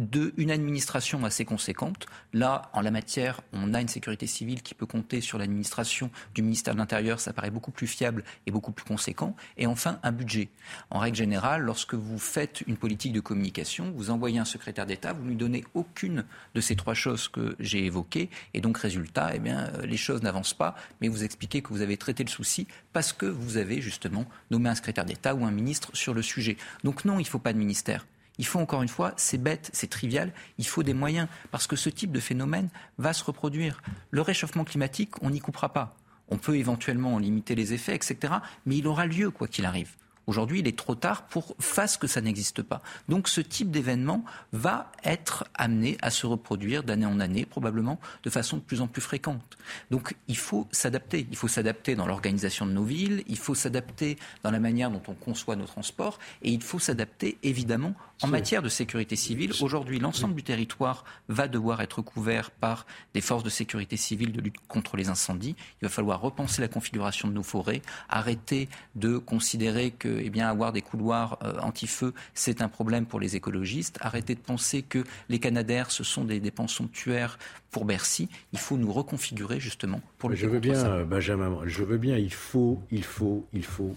[0.01, 2.07] de une administration assez conséquente.
[2.33, 6.41] Là, en la matière, on a une sécurité civile qui peut compter sur l'administration du
[6.41, 9.35] ministère de l'Intérieur, ça paraît beaucoup plus fiable et beaucoup plus conséquent.
[9.57, 10.49] Et enfin, un budget.
[10.89, 15.13] En règle générale, lorsque vous faites une politique de communication, vous envoyez un secrétaire d'État,
[15.13, 19.31] vous ne lui donnez aucune de ces trois choses que j'ai évoquées, et donc résultat,
[19.33, 22.29] eh bien, euh, les choses n'avancent pas, mais vous expliquez que vous avez traité le
[22.29, 26.21] souci parce que vous avez justement nommé un secrétaire d'État ou un ministre sur le
[26.21, 26.57] sujet.
[26.83, 28.05] Donc non, il ne faut pas de ministère.
[28.41, 31.75] Il faut encore une fois, c'est bête, c'est trivial, il faut des moyens, parce que
[31.75, 33.83] ce type de phénomène va se reproduire.
[34.09, 35.95] Le réchauffement climatique, on n'y coupera pas.
[36.27, 38.33] On peut éventuellement en limiter les effets, etc.
[38.65, 39.95] Mais il aura lieu, quoi qu'il arrive.
[40.27, 42.81] Aujourd'hui, il est trop tard pour faire que ça n'existe pas.
[43.09, 44.23] Donc ce type d'événement
[44.53, 48.87] va être amené à se reproduire d'année en année, probablement de façon de plus en
[48.87, 49.57] plus fréquente.
[49.89, 51.27] Donc il faut s'adapter.
[51.31, 55.01] Il faut s'adapter dans l'organisation de nos villes, il faut s'adapter dans la manière dont
[55.07, 59.51] on conçoit nos transports, et il faut s'adapter évidemment en matière de sécurité civile.
[59.61, 64.41] Aujourd'hui, l'ensemble du territoire va devoir être couvert par des forces de sécurité civile de
[64.41, 65.55] lutte contre les incendies.
[65.81, 70.47] Il va falloir repenser la configuration de nos forêts, arrêter de considérer que eh bien,
[70.47, 73.97] avoir des couloirs euh, anti-feu, c'est un problème pour les écologistes.
[74.01, 77.37] Arrêtez de penser que les Canadaires, ce sont des dépenses somptuaires
[77.71, 78.29] pour Bercy.
[78.53, 82.33] Il faut nous reconfigurer justement pour le Je veux bien, Benjamin, je veux bien, il
[82.33, 83.95] faut, il faut, il faut.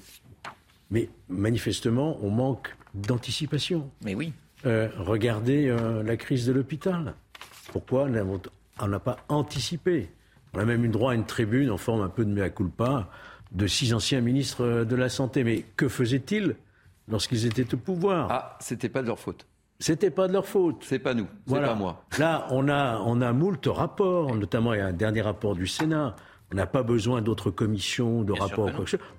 [0.90, 3.90] Mais manifestement, on manque d'anticipation.
[4.04, 4.32] Mais oui.
[4.66, 7.14] Euh, regardez euh, la crise de l'hôpital.
[7.72, 8.06] Pourquoi
[8.80, 10.08] on n'a pas anticipé?
[10.54, 13.10] On a même eu droit à une tribune en forme un peu de mea culpa
[13.52, 15.44] de six anciens ministres de la Santé.
[15.44, 16.56] Mais que faisaient-ils
[17.08, 18.28] lorsqu'ils étaient au pouvoir?
[18.30, 19.46] Ah, c'était pas de leur faute.
[19.80, 20.84] C'était pas de leur faute.
[20.84, 22.04] C'est pas nous, c'est pas moi.
[22.18, 25.66] Là, on a, on a moult rapports, notamment il y a un dernier rapport du
[25.66, 26.14] Sénat.
[26.52, 28.70] On n'a pas besoin d'autres commissions, de rapports.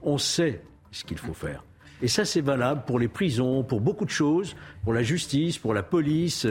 [0.01, 1.63] On sait ce qu'il faut faire.
[2.02, 5.74] Et ça, c'est valable pour les prisons, pour beaucoup de choses, pour la justice, pour
[5.74, 6.45] la police.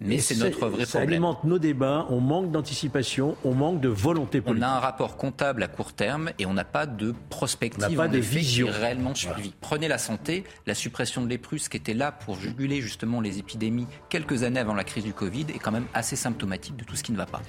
[0.00, 0.86] Mais c'est notre vrai problème.
[0.86, 4.64] Ça alimente nos débats, on manque d'anticipation, on manque de volonté politique.
[4.64, 8.08] On a un rapport comptable à court terme et on n'a pas de prospective, pas
[8.08, 9.54] de vision réellement suivie.
[9.60, 13.86] Prenez la santé, la suppression de l'EPRUS qui était là pour juguler justement les épidémies
[14.08, 17.02] quelques années avant la crise du Covid est quand même assez symptomatique de tout ce
[17.02, 17.40] qui ne va pas.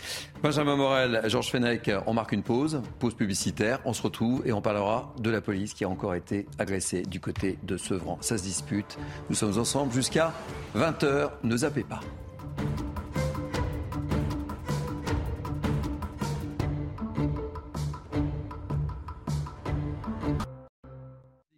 [0.41, 4.61] Benjamin Morel, Georges Fenech, on marque une pause, pause publicitaire, on se retrouve et on
[4.61, 8.17] parlera de la police qui a encore été agressée du côté de Sevran.
[8.21, 8.97] Ça se dispute.
[9.29, 10.33] Nous sommes ensemble jusqu'à
[10.75, 11.99] 20h, ne zappez pas.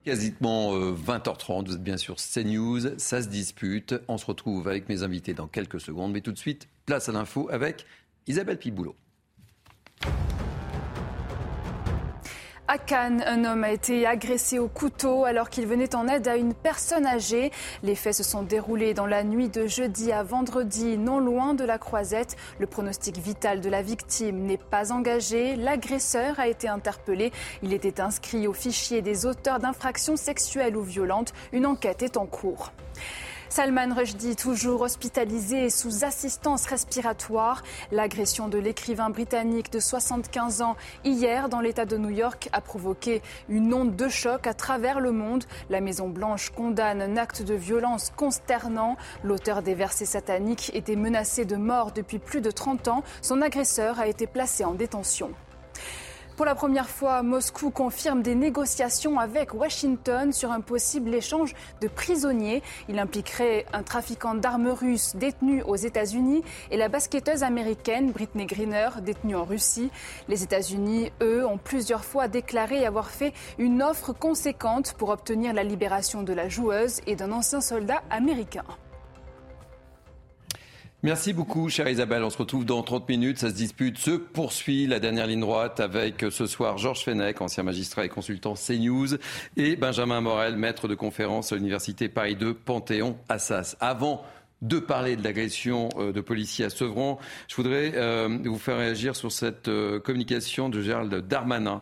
[0.03, 3.93] Quasiment 20h30, vous êtes bien sûr CNews, ça se dispute.
[4.07, 7.11] On se retrouve avec mes invités dans quelques secondes, mais tout de suite, place à
[7.11, 7.85] l'info avec
[8.25, 8.95] Isabelle Piboulot.
[12.71, 16.35] À Cannes, un homme a été agressé au couteau alors qu'il venait en aide à
[16.35, 17.51] une personne âgée.
[17.81, 21.63] Les faits se sont déroulés dans la nuit de jeudi à vendredi, non loin de
[21.63, 22.37] la croisette.
[22.59, 25.55] Le pronostic vital de la victime n'est pas engagé.
[25.55, 27.31] L'agresseur a été interpellé.
[27.63, 31.33] Il était inscrit au fichier des auteurs d'infractions sexuelles ou violentes.
[31.51, 32.71] Une enquête est en cours.
[33.51, 37.63] Salman Rushdie, toujours hospitalisé et sous assistance respiratoire.
[37.91, 43.23] L'agression de l'écrivain britannique de 75 ans hier dans l'État de New York a provoqué
[43.49, 45.45] une onde de choc à travers le monde.
[45.71, 48.97] La Maison-Blanche condamne un acte de violence consternant.
[49.23, 53.03] L'auteur des versets sataniques était menacé de mort depuis plus de 30 ans.
[53.23, 55.33] Son agresseur a été placé en détention.
[56.39, 61.89] Pour la première fois, Moscou confirme des négociations avec Washington sur un possible échange de
[61.89, 62.63] prisonniers.
[62.87, 68.87] Il impliquerait un trafiquant d'armes russes détenu aux États-Unis et la basketteuse américaine Britney Greener
[69.01, 69.91] détenue en Russie.
[70.29, 75.65] Les États-Unis, eux, ont plusieurs fois déclaré avoir fait une offre conséquente pour obtenir la
[75.65, 78.63] libération de la joueuse et d'un ancien soldat américain.
[81.01, 82.25] Merci beaucoup, chère Isabelle.
[82.25, 83.37] On se retrouve dans 30 minutes.
[83.37, 87.63] Ça se dispute, se poursuit la dernière ligne droite avec ce soir Georges Fenech, ancien
[87.63, 89.15] magistrat et consultant CNews,
[89.55, 93.77] et Benjamin Morel, maître de conférence à l'Université Paris 2, Panthéon-Assas.
[93.79, 94.23] Avant
[94.61, 99.15] de parler de l'agression euh, de policiers à Sevran, je voudrais euh, vous faire réagir
[99.15, 101.81] sur cette euh, communication de Gérald Darmanin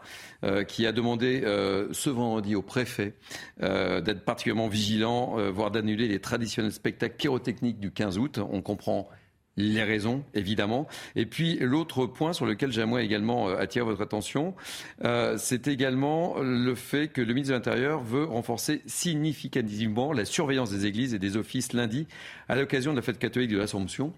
[0.68, 3.16] qui a demandé ce vendredi au préfet
[3.60, 8.40] d'être particulièrement vigilant, voire d'annuler les traditionnels spectacles pyrotechniques du 15 août.
[8.52, 9.10] On comprend
[9.58, 10.88] les raisons, évidemment.
[11.15, 14.56] Et puis l'autre point sur lequel j'aimerais également euh, attirer votre attention,
[15.04, 20.70] euh, c'est également le fait que le ministre de l'Intérieur veut renforcer significativement la surveillance
[20.70, 22.08] des églises et des offices lundi
[22.48, 24.13] à l'occasion de la fête catholique de l'Assomption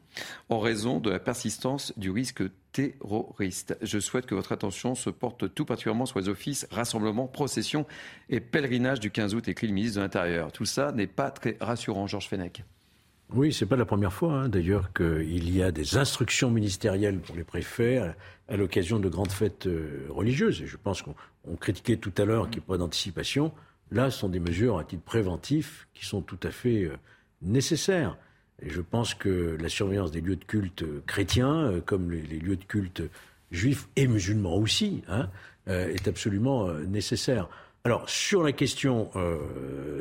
[0.49, 3.78] en raison de la persistance du risque terroriste.
[3.82, 7.86] Je souhaite que votre attention se porte tout particulièrement sur les offices, rassemblements, processions
[8.30, 10.52] et pèlerinages du 15 août, écrit le ministre de l'Intérieur.
[10.52, 12.63] Tout ça n'est pas très rassurant, Georges Fenech.
[13.31, 17.35] Oui, c'est pas la première fois, hein, d'ailleurs, qu'il y a des instructions ministérielles pour
[17.35, 18.01] les préfets
[18.47, 20.63] à, l'occasion de grandes fêtes euh, religieuses.
[20.63, 23.51] Et je pense qu'on critiquait tout à l'heure qu'il n'y a pas d'anticipation.
[23.91, 26.97] Là, ce sont des mesures à titre préventif qui sont tout à fait euh,
[27.43, 28.17] nécessaires.
[28.63, 32.57] Et je pense que la surveillance des lieux de culte euh, chrétiens, comme les, lieux
[32.57, 33.03] de culte
[33.51, 35.29] juifs et musulmans aussi, hein,
[35.67, 37.47] est absolument nécessaire.
[37.83, 39.09] Alors, sur la question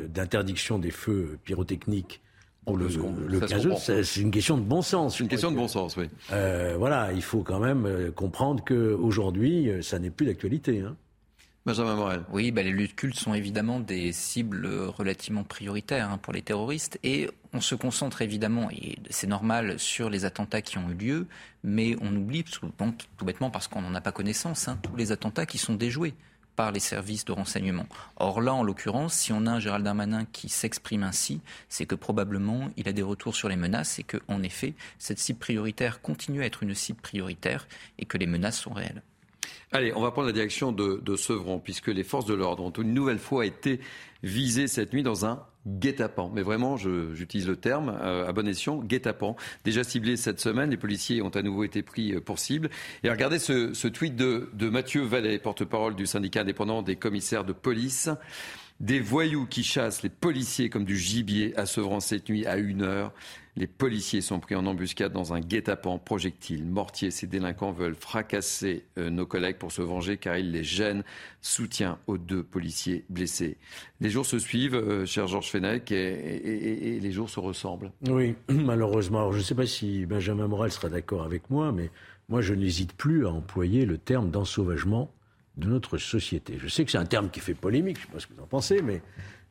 [0.07, 2.21] d'interdiction des feux pyrotechniques,
[2.75, 2.87] le,
[3.27, 3.39] le
[4.03, 5.17] c'est une question de bon sens.
[5.17, 6.05] C'est une question de bon sens, oui.
[6.31, 10.81] Euh, voilà, il faut quand même euh, comprendre qu'aujourd'hui, euh, ça n'est plus d'actualité.
[10.81, 10.95] Hein.
[11.65, 12.21] Benjamin Morel.
[12.31, 16.41] Oui, bah, les lieux de culte sont évidemment des cibles relativement prioritaires hein, pour les
[16.41, 16.99] terroristes.
[17.03, 21.27] Et on se concentre évidemment, et c'est normal, sur les attentats qui ont eu lieu,
[21.63, 22.67] mais on oublie, tout,
[23.17, 26.13] tout bêtement parce qu'on n'en a pas connaissance, hein, tous les attentats qui sont déjoués
[26.59, 27.85] par les services de renseignement.
[28.17, 31.95] Or là, en l'occurrence, si on a un Gérald Darmanin qui s'exprime ainsi, c'est que
[31.95, 36.01] probablement il a des retours sur les menaces et que, en effet, cette cible prioritaire
[36.01, 37.65] continue à être une cible prioritaire
[37.97, 39.03] et que les menaces sont réelles.
[39.71, 42.71] Allez, on va prendre la direction de, de Sevran, puisque les forces de l'ordre ont
[42.71, 43.79] une nouvelle fois été
[44.21, 46.31] visées cette nuit dans un guet-apens.
[46.33, 49.35] Mais vraiment, j'utilise le terme euh, à bon escient, guet-apens.
[49.63, 52.69] Déjà ciblé cette semaine, les policiers ont à nouveau été pris euh, pour cible.
[53.03, 57.53] Et regardez ce, tweet de, de Mathieu Vallet, porte-parole du syndicat indépendant des commissaires de
[57.53, 58.09] police.
[58.79, 62.81] Des voyous qui chassent les policiers comme du gibier à Sevran cette nuit à une
[62.81, 63.11] heure.
[63.59, 67.11] Les policiers sont pris en embuscade dans un guet-apens, projectiles, mortier.
[67.11, 71.03] Ces délinquants veulent fracasser euh, nos collègues pour se venger car ils les gênent.
[71.41, 73.57] Soutien aux deux policiers blessés.
[73.99, 77.91] Les jours se suivent, euh, cher Georges Fenech, et, les jours se ressemblent.
[78.07, 79.29] Oui, malheureusement.
[79.33, 81.91] je ne sais pas si Benjamin Morel sera d'accord avec moi, mais
[82.29, 85.11] moi je n'hésite plus à employer le terme d'ensauvagement
[85.57, 86.55] de notre société.
[86.59, 88.33] Je sais que c'est un terme qui fait polémique, je ne sais pas ce que
[88.35, 89.01] vous en pensez, mais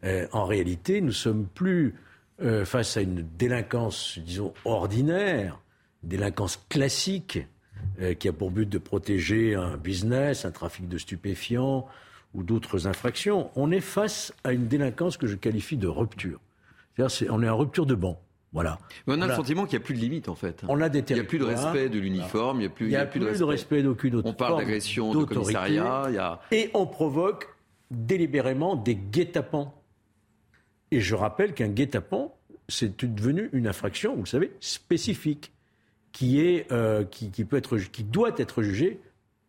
[0.04, 1.94] euh, en réalité, nous sommes plus
[2.40, 5.60] euh, face à une délinquance, disons, ordinaire,
[6.02, 7.40] délinquance classique,
[8.00, 11.86] euh, qui a pour but de protéger un business, un trafic de stupéfiants
[12.34, 13.50] ou d'autres infractions.
[13.56, 16.40] On est face à une délinquance que je qualifie de rupture.
[16.96, 18.20] C'est-à-dire, on est en rupture de banc.
[18.52, 18.78] Voilà.
[19.06, 20.62] on a le sentiment qu'il n'y a plus de limite en fait.
[20.68, 22.86] On a des il n'y a plus de respect de l'uniforme, il n'y a plus,
[22.86, 26.40] il y a plus, de, respect d'aucune autre On parle d'agression, de commissariat.
[26.50, 27.54] Et on provoque
[27.90, 29.74] délibérément des guet-apens.
[30.90, 32.34] Et je rappelle qu'un guet-apens,
[32.68, 35.52] c'est devenu une infraction, vous le savez, spécifique,
[36.12, 39.00] qui, est, euh, qui, qui, peut être, qui doit être jugée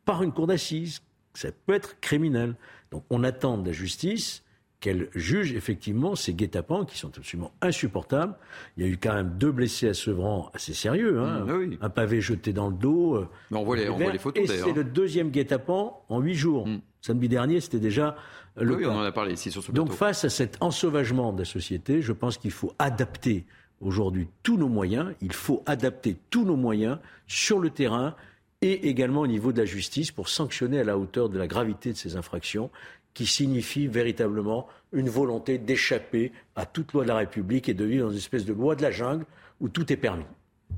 [0.06, 1.02] par une cour d'assises.
[1.34, 2.56] Ça peut être criminel.
[2.92, 4.44] Donc on attend de la justice
[4.80, 8.36] qu'elle juge effectivement ces guet-apens qui sont absolument insupportables.
[8.78, 11.46] Il y a eu quand même deux blessés à Sevran assez sérieux, hein.
[11.46, 13.16] Mmh, un pavé jeté dans le dos.
[13.16, 14.68] Euh, Mais on voit les, on voit les photos Et d'ailleurs.
[14.68, 16.68] c'est le deuxième guet-apens en huit jours.
[16.68, 16.80] Mmh.
[17.02, 18.16] Samedi dernier, c'était déjà
[18.58, 18.90] le Oui, cas.
[18.90, 19.98] on en a parlé ici sur ce Donc plateau.
[19.98, 23.46] face à cet ensauvagement de la société, je pense qu'il faut adapter
[23.82, 25.14] aujourd'hui tous nos moyens.
[25.22, 26.98] Il faut adapter tous nos moyens
[27.28, 28.16] sur le terrain
[28.62, 31.94] et également au niveau de la justice pour sanctionner à la hauteur de la gravité
[31.94, 32.70] de ces infractions
[33.14, 38.06] qui signifient véritablement une volonté d'échapper à toute loi de la République et de vivre
[38.08, 39.26] dans une espèce de loi de la jungle
[39.62, 40.26] où tout est permis.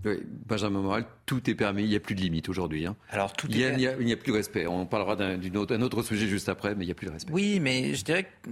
[0.06, 2.86] Oui, Benjamin Morel, tout est permis, il n'y a plus de limite aujourd'hui.
[2.86, 2.96] hein.
[3.10, 4.68] Alors tout Il n'y a, n'y plus de respect.
[4.68, 7.32] On parlera d'un autre- sujet juste après, mais il n'y a plus de respect.
[7.32, 8.50] Oui, mais je dirais que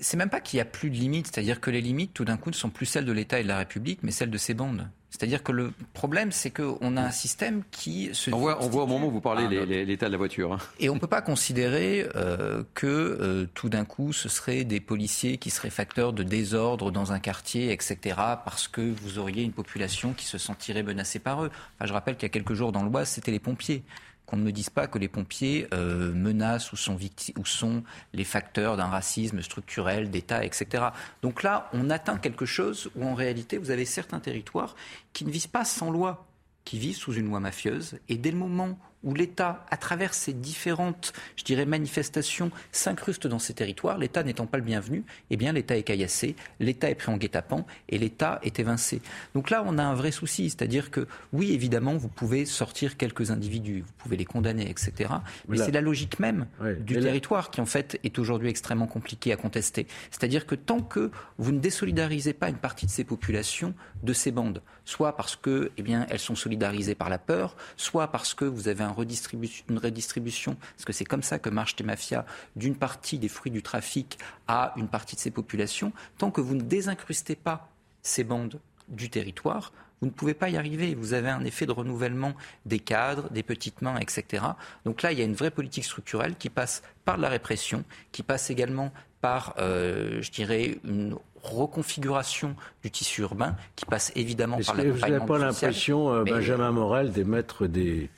[0.00, 2.36] c'est même pas qu'il y a plus de limites, c'est-à-dire que les limites, tout d'un
[2.36, 4.54] coup, ne sont plus celles de l'État et de la République, mais celles de ces
[4.54, 4.88] bandes.
[5.08, 8.30] C'est-à-dire que le problème, c'est qu'on a un système qui se.
[8.32, 10.52] On voit, on voit au moment où vous parlez Ah, l'état de la voiture.
[10.52, 10.58] hein.
[10.78, 14.80] Et on ne peut pas considérer euh, que euh, tout d'un coup, ce seraient des
[14.80, 17.98] policiers qui seraient facteurs de désordre dans un quartier, etc.,
[18.44, 21.50] parce que vous auriez une population qui se sentirait menacée par eux.
[21.78, 23.84] Enfin, je rappelle qu'il y a quelques jours dans l'Oise, c'était les pompiers.
[24.26, 26.98] Qu'on ne me dise pas que les pompiers euh, menacent ou sont,
[27.38, 30.86] ou sont les facteurs d'un racisme structurel, d'État, etc.
[31.22, 34.74] Donc là, on atteint quelque chose où en réalité, vous avez certains territoires
[35.12, 36.26] qui ne visent pas sans loi
[36.66, 37.98] qui vivent sous une loi mafieuse.
[38.10, 43.38] Et dès le moment où l'État, à travers ces différentes, je dirais, manifestations, s'incruste dans
[43.38, 47.10] ces territoires, l'État n'étant pas le bienvenu, eh bien l'État est caillassé, l'État est pris
[47.10, 49.00] en guet-apens et l'État est évincé.
[49.34, 53.30] Donc là, on a un vrai souci, c'est-à-dire que oui, évidemment, vous pouvez sortir quelques
[53.30, 55.10] individus, vous pouvez les condamner, etc.
[55.48, 56.46] Mais c'est la logique même
[56.80, 59.86] du là- territoire qui, en fait, est aujourd'hui extrêmement compliqué à contester.
[60.10, 64.32] C'est-à-dire que tant que vous ne désolidarisez pas une partie de ces populations de ces
[64.32, 68.44] bandes, soit parce que, eh bien, elles sont solidarisées par la peur, soit parce que
[68.44, 72.24] vous avez un redistribu- une redistribution, parce que c'est comme ça que marchent les mafias,
[72.56, 74.18] d'une partie des fruits du trafic
[74.48, 77.70] à une partie de ces populations, tant que vous ne désincrustez pas
[78.02, 80.94] ces bandes du territoire, vous ne pouvez pas y arriver.
[80.94, 82.34] Vous avez un effet de renouvellement
[82.66, 84.44] des cadres, des petites mains, etc.
[84.84, 88.22] Donc là, il y a une vraie politique structurelle qui passe par la répression, qui
[88.22, 94.66] passe également par, euh, je dirais, une reconfiguration du tissu urbain, qui passe évidemment Est-ce
[94.66, 98.10] par que vous n'avez pas l'impression, euh, Benjamin Morel, d'émettre des,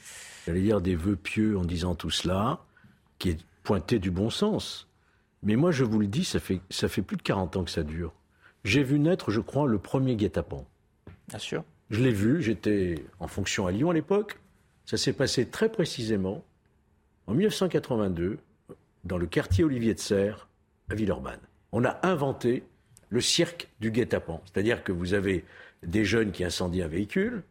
[0.49, 2.61] j'allais dire, des vœux pieux en disant tout cela,
[3.19, 4.89] qui est pointé du bon sens
[5.43, 7.71] Mais moi, je vous le dis, ça fait, ça fait plus de 40 ans que
[7.71, 8.15] ça dure.
[8.65, 10.67] J'ai vu naître, je crois, le premier guet-apens.
[11.29, 11.65] Bien sûr.
[11.91, 14.39] Je l'ai vu, j'étais en fonction à Lyon à l'époque.
[14.87, 16.43] Ça s'est passé très précisément
[17.27, 18.39] en 1982,
[19.05, 20.49] dans le quartier Olivier de Serres,
[20.89, 21.41] à Villeurbanne.
[21.73, 22.65] On a inventé
[23.11, 24.41] le cirque du guet-apens.
[24.47, 25.45] C'est-à-dire que vous avez
[25.83, 27.43] des jeunes qui incendient un véhicule,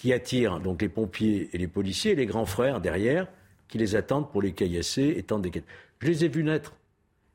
[0.00, 3.26] qui attirent donc les pompiers et les policiers, et les grands frères derrière,
[3.68, 5.62] qui les attendent pour les caillasser et tendre des.
[6.00, 6.74] Je les ai vus naître.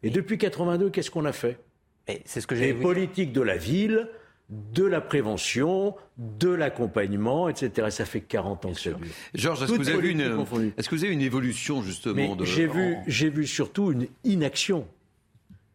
[0.02, 1.60] Et depuis 82, qu'est-ce qu'on a fait?
[2.08, 2.82] Et c'est ce que Les vu.
[2.82, 4.10] politiques de la ville,
[4.50, 7.88] de la prévention, de l'accompagnement, etc.
[7.92, 9.08] Ça fait 40 ans que ça dure.
[9.36, 10.74] Georges, est-ce que, vous avez une- confondues.
[10.76, 12.46] est-ce que vous avez une évolution justement de.
[12.46, 14.88] j'ai vu, en- j'ai vu surtout une inaction.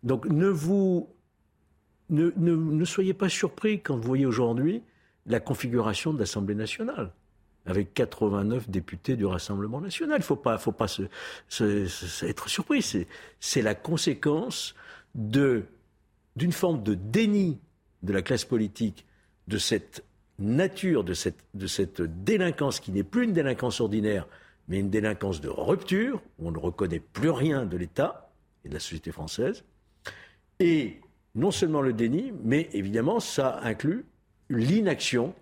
[0.02, 1.08] Donc ne vous
[2.08, 4.82] ne, ne- ne soyez pas surpris quand vous voyez aujourd'hui
[5.26, 7.12] la configuration de l'Assemblée nationale
[7.66, 10.16] avec 89 députés du Rassemblement national.
[10.16, 10.58] Il ne faut pas,
[12.22, 13.06] être surpris.
[13.38, 14.74] C'est, la conséquence
[15.14, 15.66] d'une
[16.52, 17.58] forme de déni
[18.02, 19.04] de la classe politique,
[19.48, 20.04] de cette
[20.38, 24.26] nature, de cette, de cette délinquance qui n'est plus une délinquance ordinaire,
[24.68, 28.30] mais une délinquance de rupture, où on ne reconnaît plus rien de l'État
[28.64, 29.64] et de la société française.
[30.60, 31.00] Et
[31.34, 34.06] non seulement le déni, mais évidemment, ça inclut
[34.50, 35.34] l'inaction,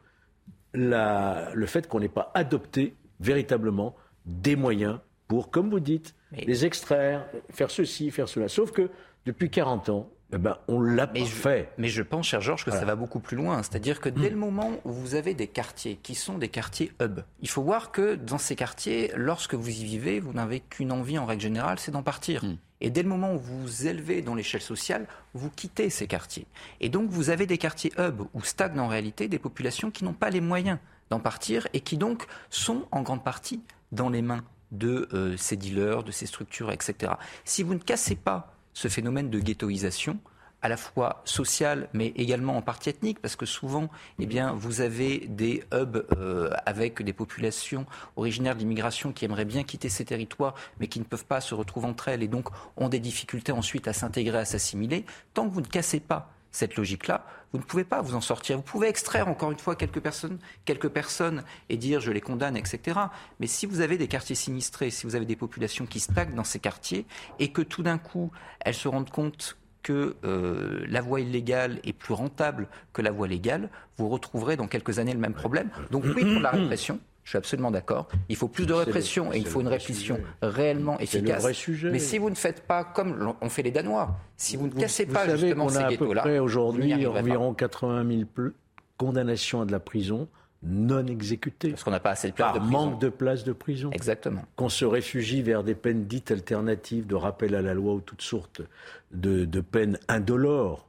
[0.74, 3.96] le fait qu'on n'ait pas adopté véritablement
[4.26, 8.48] des moyens pour, comme vous dites, Mais- les extraire, faire ceci, faire cela.
[8.48, 8.90] Sauf que
[9.26, 11.72] depuis 40 ans, eh ben, on l'a pas Mais je- fait.
[11.78, 12.80] Mais je pense, cher Georges, que Voilà.
[12.80, 13.62] ça va beaucoup plus loin.
[13.62, 17.20] C'est-à-dire que dès le moment où vous avez des quartiers qui sont des quartiers hub,
[17.40, 21.18] il faut voir que dans ces quartiers, lorsque vous y vivez, vous n'avez qu'une envie
[21.18, 22.44] en règle générale, c'est d'en partir.
[22.80, 26.46] Et dès le moment où vous vous élevez dans l'échelle sociale, vous quittez ces quartiers.
[26.80, 30.12] Et donc vous avez des quartiers hub où stagnent en réalité des populations qui n'ont
[30.12, 30.78] pas les moyens
[31.10, 33.62] d'en partir et qui donc sont en grande partie
[33.92, 37.14] dans les mains de euh, ces dealers, de ces structures, etc.
[37.44, 40.20] Si vous ne cassez pas ce phénomène de ghettoisation,
[40.62, 43.88] à la fois sociale, mais également en partie ethnique, parce que souvent,
[44.20, 49.64] eh vous avez des hubs euh, avec des populations originaires de l'immigration qui aimeraient bien
[49.64, 52.88] quitter ces territoires, mais qui ne peuvent pas se retrouver entre elles et donc ont
[52.88, 55.04] des difficultés ensuite à s'intégrer, à s'assimiler.
[55.34, 58.56] Tant que vous ne cassez pas cette logique-là, vous ne pouvez pas vous en sortir.
[58.56, 62.56] Vous pouvez extraire encore une fois quelques personnes, quelques personnes et dire je les condamne,
[62.56, 62.98] etc.
[63.40, 66.44] Mais si vous avez des quartiers sinistrés, si vous avez des populations qui stagnent dans
[66.44, 67.06] ces quartiers
[67.38, 68.30] et que tout d'un coup
[68.60, 73.28] elles se rendent compte que euh, la voie illégale est plus rentable que la voie
[73.28, 75.70] légale, vous retrouverez dans quelques années le même problème.
[75.90, 77.00] Donc oui pour la répression.
[77.28, 78.08] Je suis absolument d'accord.
[78.30, 81.36] Il faut plus de répression et il faut une répression réellement efficace.
[81.36, 81.90] Le vrai sujet.
[81.90, 85.04] Mais si vous ne faites pas comme on fait les Danois, si vous ne cassez
[85.04, 88.22] vous pas savez justement qu'on ces a à peu ghettos-là, vous aujourd'hui environ 80 000
[88.34, 88.52] pl-
[88.96, 90.26] condamnations à de la prison
[90.62, 91.68] non exécutées.
[91.72, 92.72] Parce qu'on n'a pas assez de places de prison.
[92.72, 93.90] manque de places de prison.
[93.92, 94.44] Exactement.
[94.56, 98.22] Qu'on se réfugie vers des peines dites alternatives, de rappel à la loi ou toutes
[98.22, 98.62] sortes
[99.10, 100.88] de, de peines indolores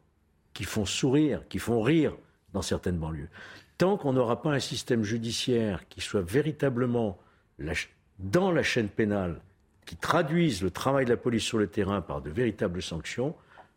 [0.54, 2.16] qui font sourire, qui font rire
[2.54, 3.28] dans certaines banlieues.
[3.80, 7.18] Tant qu'on n'aura pas un système judiciaire qui soit véritablement
[8.20, 9.40] dans la chaîne pénale,
[9.86, 13.36] qui traduise le travail de la police sur le terrain par de véritables sanctions,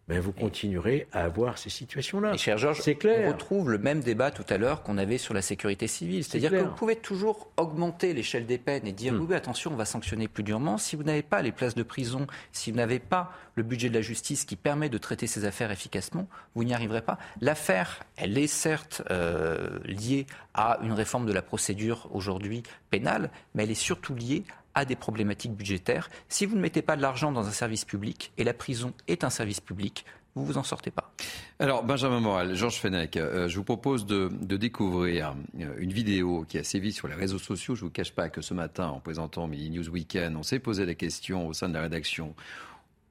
[0.08, 2.34] ben vous continuerez à avoir ces situations-là.
[2.34, 5.42] Et cher Georges, on retrouve le même débat tout à l'heure qu'on avait sur la
[5.42, 6.24] sécurité civile.
[6.24, 9.76] C'est-à-dire que vous pouvez toujours augmenter l'échelle des peines et dire oui, oui, attention, on
[9.76, 10.76] va sanctionner plus durement.
[10.76, 13.94] Si vous n'avez pas les places de prison, si vous n'avez pas le budget de
[13.94, 17.18] la justice qui permet de traiter ces affaires efficacement, vous n'y arriverez pas.
[17.40, 23.64] L'affaire, elle est certes euh, liée à une réforme de la procédure aujourd'hui pénale, mais
[23.64, 24.42] elle est surtout liée
[24.74, 26.08] à des problématiques budgétaires.
[26.28, 29.24] Si vous ne mettez pas de l'argent dans un service public, et la prison est
[29.24, 30.04] un service public,
[30.34, 31.12] vous vous en sortez pas.
[31.58, 36.46] Alors, Benjamin Morel, Georges Fenech, euh, je vous propose de, de découvrir euh, une vidéo
[36.48, 37.74] qui a sévi sur les réseaux sociaux.
[37.74, 40.58] Je ne vous cache pas que ce matin, en présentant Midi News Weekend, on s'est
[40.58, 42.34] posé la question au sein de la rédaction.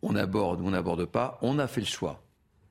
[0.01, 1.37] On aborde ou on n'aborde pas.
[1.43, 2.23] On a fait le choix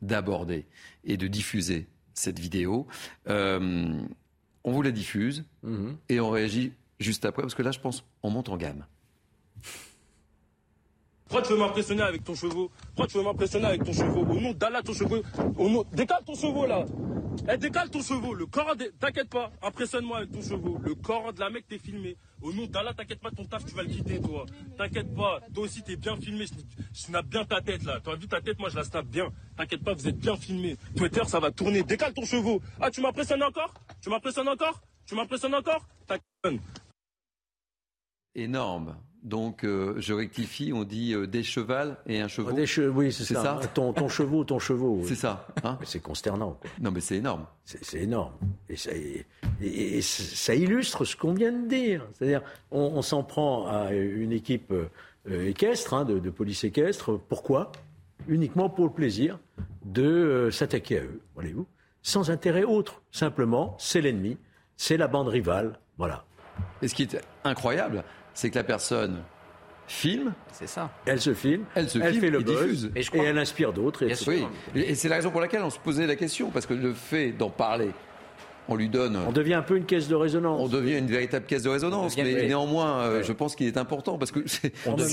[0.03, 0.66] d'aborder
[1.05, 2.88] et de diffuser cette vidéo.
[3.28, 4.01] Euh,
[4.64, 5.97] on vous la diffuse Mhm.
[6.09, 8.86] et on réagit juste après, parce que là, je pense, on monte en gamme.
[11.28, 14.40] Pourquoi tu veux m'impressionner avec ton chevaux Pourquoi tu veux m'impressionner avec ton chevaux Au
[14.40, 15.22] nom d'Allah, ton chevaux.
[15.59, 15.84] Au nom...
[15.92, 16.84] Décale ton chevaux là
[17.48, 18.34] Eh, décale ton chevaux.
[18.34, 18.74] Le corps.
[18.74, 20.78] des- T'inquiète pas, impressionne-moi avec ton chevaux.
[20.82, 22.16] Le corps de la mec, t'es filmé.
[22.42, 24.44] Au nom d'Allah, t'inquiète pas, ton taf, tu vas le quitter, toi.
[24.76, 26.46] T'inquiète pas, toi aussi, t'es bien filmé.
[26.46, 28.01] Je, snappe bien ta tête là.
[28.03, 29.28] Tu as vu ta tête, moi, je la snappe bien.
[29.57, 30.76] T'inquiète pas, vous êtes bien filmé.
[30.96, 31.84] Twitter, ça va tourner.
[31.84, 32.61] Décale ton chevaux.
[32.80, 33.72] Ah, tu m'impressionnes encore?
[34.03, 34.80] Tu m'impressionnes encore?
[35.07, 35.86] Tu m'impressionnes encore?
[36.42, 36.59] Conne.
[38.35, 38.97] Énorme.
[39.22, 42.53] Donc, euh, je rectifie, on dit euh, des chevals et un chevaux.
[42.53, 43.43] Des che- oui, c'est ça.
[43.61, 44.97] ça Ton, ton chevaux, ton chevaux.
[45.01, 45.05] oui.
[45.07, 45.47] C'est ça.
[45.62, 46.53] hein c'est consternant.
[46.53, 46.70] quoi.
[46.81, 47.45] non, mais c'est énorme.
[47.66, 48.33] C'est énorme.
[48.70, 49.26] Et ça, et-
[49.61, 52.07] et- et ça illustre ce qu'on vient de dire.
[52.14, 57.20] C'est-à-dire, on, on s'en prend à une équipe euh, équestre, hein, de, de police équestre.
[57.28, 57.72] Pourquoi?
[58.26, 59.39] Uniquement pour le plaisir
[59.85, 61.66] de s'attaquer à eux, voyez-vous,
[62.03, 63.03] sans intérêt autre.
[63.11, 64.39] Simplement, c'est l'ennemi,
[64.78, 65.78] c'est la bande rivale.
[65.99, 66.24] Voilà.
[66.81, 68.03] Et ce qui est incroyable,
[68.41, 69.18] c'est que la personne
[69.86, 70.91] filme, C'est ça.
[71.05, 72.93] Elle se filme, Elle se elle filme fait le et buzz, diffuse.
[72.95, 74.07] Et je et crois- elle inspire d'autres.
[74.28, 74.47] oui.
[74.74, 77.32] Et c'est la raison pour laquelle on se posait la question, parce que le fait
[77.32, 77.91] d'en parler,
[78.71, 79.18] on lui donne.
[79.27, 80.61] On devient un peu une caisse de résonance.
[80.62, 83.25] On devient une véritable caisse de résonance, mais néanmoins, euh, Ouais.
[83.25, 84.73] je pense qu'il est important parce que c'est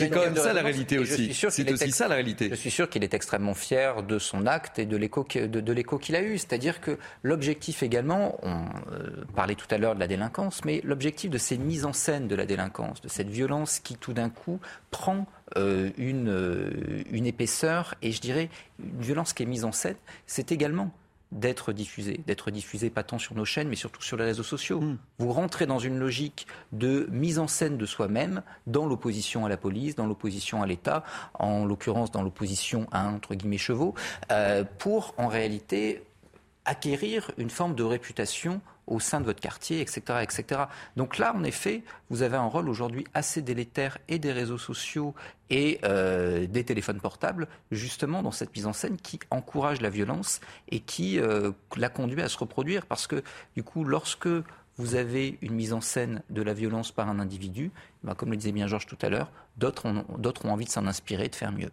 [0.10, 1.34] quand même ça la réalité aussi.
[1.34, 2.49] C'est qu'il est aussi ex- ça la réalité.
[2.49, 5.60] Je suis sûr qu'il est extrêmement fier de son acte et de l'écho que- de,
[5.60, 6.38] de l'écho qu'il a eu.
[6.38, 11.30] C'est-à-dire que l'objectif également, on euh, parlait tout à l'heure de la délinquance, mais l'objectif
[11.30, 14.60] de ces mises en scène de la délinquance, de cette violence qui tout d'un coup
[14.91, 16.70] prend euh, une, euh,
[17.12, 18.49] une épaisseur et je dirais
[18.84, 19.95] une violence qui est mise en scène,
[20.26, 20.91] c'est également
[21.32, 24.82] d'être diffusé, d'être diffusé pas tant sur nos chaînes, mais surtout sur les réseaux sociaux.
[25.19, 29.57] Vous rentrez dans une logique de mise en scène de soi-même dans l'opposition à la
[29.57, 31.03] police, dans l'opposition à l'État,
[31.34, 33.93] en l'occurrence dans l'opposition à entre guillemets chevaux,
[34.32, 36.03] euh, pour en réalité
[36.65, 40.63] acquérir une forme de réputation au sein de votre quartier, etc., etc.
[40.95, 45.13] Donc là, en effet, vous avez un rôle aujourd'hui assez délétère et des réseaux sociaux
[45.49, 50.39] et euh, des téléphones portables, justement dans cette mise en scène qui encourage la violence
[50.69, 52.85] et qui euh, la conduit à se reproduire.
[52.85, 53.21] Parce que
[53.55, 54.29] du coup, lorsque
[54.77, 57.71] vous avez une mise en scène de la violence par un individu,
[58.03, 60.85] ben, comme le disait bien Georges tout à l'heure, d'autres ont, ont envie de s'en
[60.85, 61.71] inspirer, de faire mieux.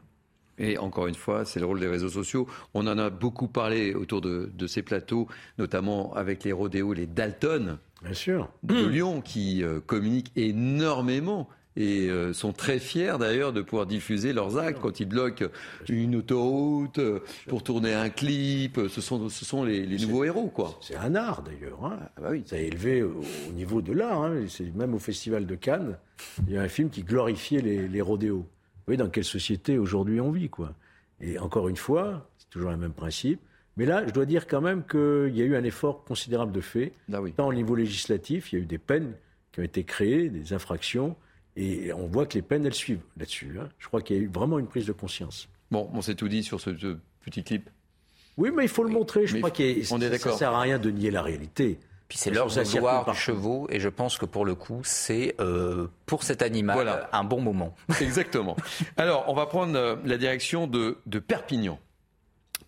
[0.58, 2.46] Et encore une fois, c'est le rôle des réseaux sociaux.
[2.74, 5.26] On en a beaucoup parlé autour de, de ces plateaux,
[5.58, 8.48] notamment avec les rodéos, les Dalton Bien sûr.
[8.62, 14.32] de Lyon, qui euh, communiquent énormément et euh, sont très fiers d'ailleurs de pouvoir diffuser
[14.32, 15.46] leurs actes quand ils bloquent
[15.88, 18.78] une autoroute euh, pour tourner un clip.
[18.88, 20.78] Ce sont, ce sont les, les nouveaux héros, quoi.
[20.80, 21.84] C'est un art d'ailleurs.
[21.84, 21.98] hein.
[22.16, 22.44] Ah bah oui.
[22.46, 24.22] Ça a élevé au, au niveau de l'art.
[24.22, 24.34] hein.
[24.48, 25.98] C'est même au Festival de Cannes,
[26.46, 28.46] il y a un film qui glorifiait les, les rodéos.
[28.86, 30.74] Vous voyez dans quelle société aujourd'hui on vit, quoi.
[31.20, 33.40] Et encore une fois, c'est toujours le même principe.
[33.76, 36.60] Mais là, je dois dire quand même qu'il y a eu un effort considérable de
[36.60, 37.32] fait, Ah oui.
[37.32, 39.14] tant au niveau législatif, il y a eu des peines
[39.52, 41.16] qui ont été créées, des infractions,
[41.56, 43.58] et on voit que les peines, elles suivent là-dessus.
[43.60, 43.68] hein.
[43.78, 45.48] Je crois qu'il y a eu vraiment une prise de conscience.
[45.70, 47.70] Bon, on s'est tout dit sur ce, ce petit clip.
[48.36, 49.26] Oui, mais il faut le montrer.
[49.26, 49.98] Je Mais crois qu'il ça-.
[50.18, 51.78] Ça sert à rien de nier la réalité.
[52.08, 55.34] Puis c'est l'heure de gloire du chevaux, et je pense que pour le coup, c'est
[55.40, 57.08] euh, pour cet animal Voilà.
[57.12, 57.74] un bon moment.
[58.00, 58.56] Exactement.
[58.96, 61.78] Alors, on va prendre euh, la direction de, de Perpignan.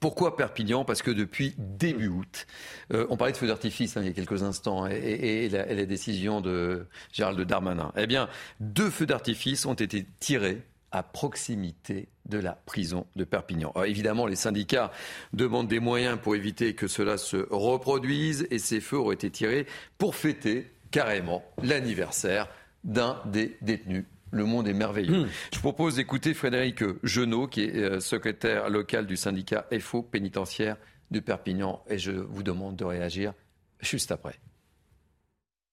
[0.01, 0.85] Pourquoi Perpignan?
[0.85, 2.47] Parce que depuis début août,
[2.93, 5.75] euh, on parlait de feux d'artifice hein, il y a quelques instants, et, la, et,
[5.75, 7.93] la, décision de Gérald Darmanin.
[7.97, 8.29] Eh bien,
[8.61, 10.63] deux feux d'artifice ont été tirés
[10.97, 13.73] à proximité de la prison de Perpignan.
[13.85, 14.91] évidemment, les syndicats
[15.35, 19.67] demandent des moyens pour éviter que cela se reproduise et ces feux auraient été tirés
[19.99, 22.49] pour fêter carrément l'anniversaire
[22.85, 25.25] d'un des détenus le monde est merveilleux.
[25.25, 25.29] Hmm.
[25.55, 30.77] Je propose d'écouter Frédéric Genot, qui est euh, secrétaire local du syndicat FO pénitentiaire
[31.11, 33.33] de Perpignan, et je vous demande de réagir
[33.81, 34.39] juste après.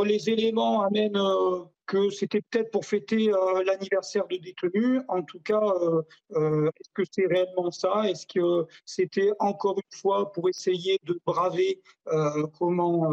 [0.04, 5.02] Les éléments amènent euh, que c'était peut-être pour fêter euh, l'anniversaire de détenus.
[5.08, 5.62] En tout cas,
[6.32, 8.10] est-ce que c'est réellement ça?
[8.10, 11.82] Est-ce que c'était encore une fois pour essayer de braver
[12.58, 13.12] comment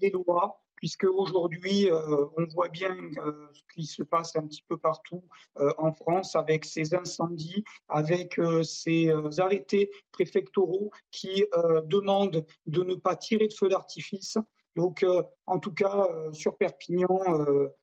[0.00, 0.60] les lois?
[0.76, 5.24] Puisque aujourd'hui, euh, on voit bien euh, ce qui se passe un petit peu partout
[5.58, 11.44] euh, en France avec ces incendies, avec ces arrêtés préfectoraux qui
[11.86, 14.38] demandent de ne pas tirer de feu d'artifice.
[14.76, 15.04] Donc,
[15.46, 17.08] en tout cas, sur Perpignan,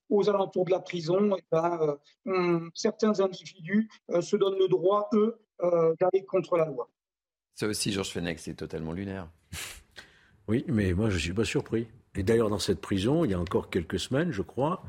[0.09, 1.97] aux alentours de la prison, eh ben,
[2.73, 3.89] certains individus
[4.21, 5.39] se donnent le droit, eux,
[5.99, 6.89] d'aller contre la loi.
[7.55, 9.27] Ça aussi, Georges Fenech, c'est totalement lunaire.
[10.47, 11.87] Oui, mais moi, je ne suis pas surpris.
[12.15, 14.83] Et d'ailleurs, dans cette prison, il y a encore quelques semaines, je crois,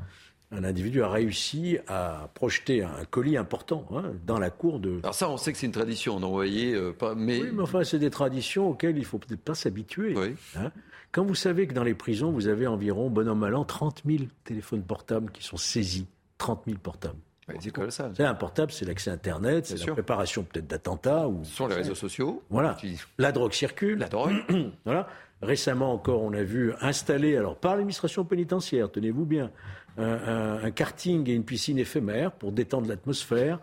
[0.55, 4.99] un individu a réussi à projeter un colis important hein, dans la cour de.
[5.03, 7.15] Alors ça, on sait que c'est une tradition d'envoyer, euh, pas.
[7.15, 7.41] Mais...
[7.41, 10.15] Oui, mais enfin, c'est des traditions auxquelles il faut peut-être pas s'habituer.
[10.15, 10.35] Oui.
[10.57, 10.71] Hein.
[11.11, 14.03] Quand vous savez que dans les prisons, vous avez environ, bon an mal an, 30
[14.05, 17.19] 000 téléphones portables qui sont saisis, 30 000 portables.
[17.59, 18.11] c'est colossal.
[18.15, 21.27] C'est un portable, c'est l'accès Internet, c'est la préparation peut-être d'attentats.
[21.27, 21.43] Ou...
[21.43, 22.43] Ce sont les réseaux sociaux.
[22.49, 22.77] Voilà.
[23.17, 23.99] La drogue circule.
[23.99, 24.35] La drogue.
[24.85, 25.07] voilà.
[25.41, 29.51] Récemment encore, on a vu installer, alors par l'administration pénitentiaire, tenez-vous bien,
[29.97, 33.59] un, karting et une piscine éphémère pour détendre l'atmosphère.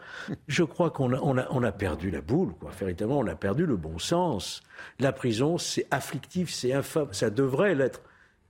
[0.46, 2.70] Je crois qu'on a, perdu la boule, quoi.
[2.78, 4.62] Véritablement, on a perdu le bon sens.
[4.98, 7.08] La prison, c'est afflictif, c'est infâme.
[7.12, 8.02] Ça devrait l'être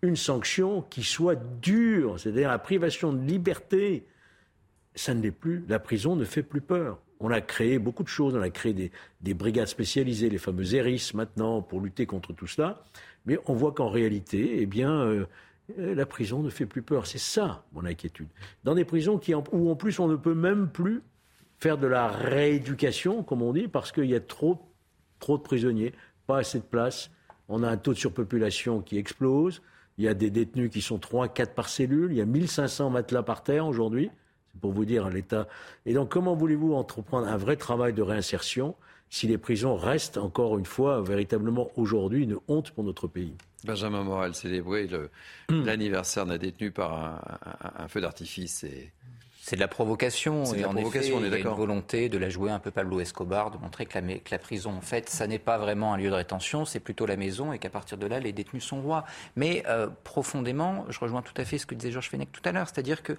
[0.03, 4.07] une sanction qui soit dure, c'est-à-dire la privation de liberté.
[4.95, 5.65] Ça ne l'est plus.
[5.69, 6.99] La prison ne fait plus peur.
[7.21, 8.35] On a créé beaucoup de choses.
[8.35, 12.49] On a créé des, des brigades spécialisées, les fameux ERIS maintenant, pour lutter contre tout
[12.49, 12.85] cela.
[13.27, 15.27] Mais on voit qu'en réalité, eh bien, euh,
[15.77, 17.07] la prison ne fait plus peur.
[17.07, 18.29] C'est ça mon inquiétude.
[18.65, 19.21] Dans des prisons
[19.53, 21.03] où en plus on ne peut même plus
[21.59, 24.59] faire de la rééducation, comme on dit, parce qu'il y a trop,
[25.21, 25.93] trop de prisonniers,
[26.27, 27.11] pas assez de place.
[27.49, 29.63] On a un taux de surpopulation qui explose.
[29.99, 32.11] Il y a des détenus qui sont 3, 4 par cellule.
[32.13, 34.11] Il y a 1500 matelas par terre aujourd'hui.
[34.53, 35.47] C'est pour vous dire l'état.
[35.87, 38.75] Et donc, comment voulez-vous entreprendre un vrai travail de réinsertion
[39.13, 43.35] si les prisons restent, encore une fois, véritablement aujourd'hui une honte pour notre pays.
[43.63, 44.89] Benjamin Moral célébrer
[45.51, 45.65] hmm.
[45.67, 47.21] l'anniversaire d'un détenu par
[47.79, 48.65] un, feu d'artifice.
[49.43, 50.45] C'est de la provocation.
[50.55, 53.51] Et en effet, il y a une volonté de la jouer un peu Pablo Escobar,
[53.51, 56.09] de montrer que la, que la prison, en fait, ça n'est pas vraiment un lieu
[56.09, 59.05] de rétention, c'est plutôt la maison et qu'à partir de là, les détenus sont rois.
[59.37, 62.53] Mais euh, profondément, je rejoins tout à fait ce que disait Georges Fenech tout à
[62.53, 63.13] l'heure, c'est-à-dire que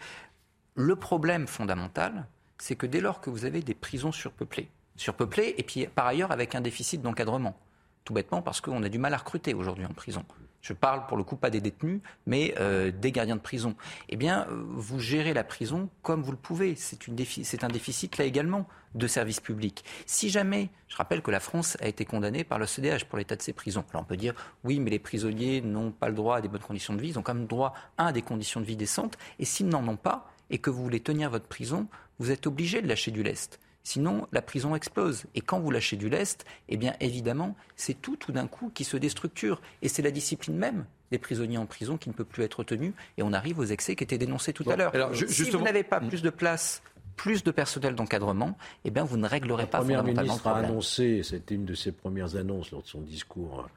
[0.73, 2.25] le problème fondamental,
[2.57, 6.31] c'est que dès lors que vous avez des prisons surpeuplées, surpeuplé, et puis par ailleurs
[6.31, 7.57] avec un déficit d'encadrement.
[8.03, 10.25] Tout bêtement parce qu'on a du mal à recruter aujourd'hui en prison.
[10.63, 13.75] Je parle pour le coup pas des détenus, mais euh, des gardiens de prison.
[14.07, 16.75] Eh bien, vous gérez la prison comme vous le pouvez.
[16.75, 18.65] C'est un déficit là également
[18.95, 19.83] de services publics.
[20.05, 23.35] Si jamais, je rappelle que la France a été condamnée par le CDH pour l'état
[23.35, 23.83] de ses prisons.
[23.89, 24.33] Alors on peut dire,
[24.63, 27.19] oui, mais les prisonniers n'ont pas le droit à des bonnes conditions de vie, ils
[27.19, 29.17] ont quand même droit à des conditions de vie décentes.
[29.39, 31.87] Et s'ils n'en ont pas, et que vous voulez tenir votre prison,
[32.19, 33.59] vous êtes obligé de lâcher du lest.
[33.83, 35.25] Sinon, la prison explose.
[35.35, 38.85] Et quand vous lâchez du lest, eh bien évidemment, c'est tout tout d'un coup qui
[38.85, 39.61] se déstructure.
[39.81, 42.93] Et c'est la discipline même des prisonniers en prison qui ne peut plus être tenue.
[43.17, 44.93] Et on arrive aux excès qui étaient dénoncés tout à l'heure.
[45.27, 46.81] Si vous n'avez pas plus de place
[47.15, 51.21] plus de personnel d'encadrement, eh bien, vous ne réglerez pas fondamentalement le ministre a annoncé,
[51.21, 53.67] c'était une de ses premières annonces lors de son discours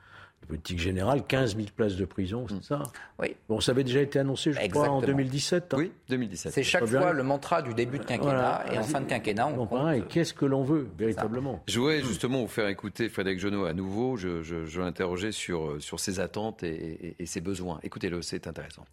[0.47, 2.63] politique générale, 15 000 places de prison, c'est mm.
[2.63, 2.83] ça
[3.19, 3.37] Oui.
[3.49, 5.75] Bon, ça avait déjà été annoncé, je crois, en 2017.
[5.75, 6.53] Hein oui, 2017.
[6.53, 9.67] C'est chaque fois le mantra du début de quinquennat et en fin de quinquennat, on
[9.67, 9.95] compte...
[9.95, 11.63] Et qu'est-ce que l'on veut, véritablement?
[11.67, 14.17] Je voudrais justement vous faire écouter Frédéric Genot à nouveau.
[14.17, 17.81] Je, je, l'interroger sur, euh, sur ses attentes et, ses besoins.
[17.83, 18.85] Écoutez-le, c'est intéressant.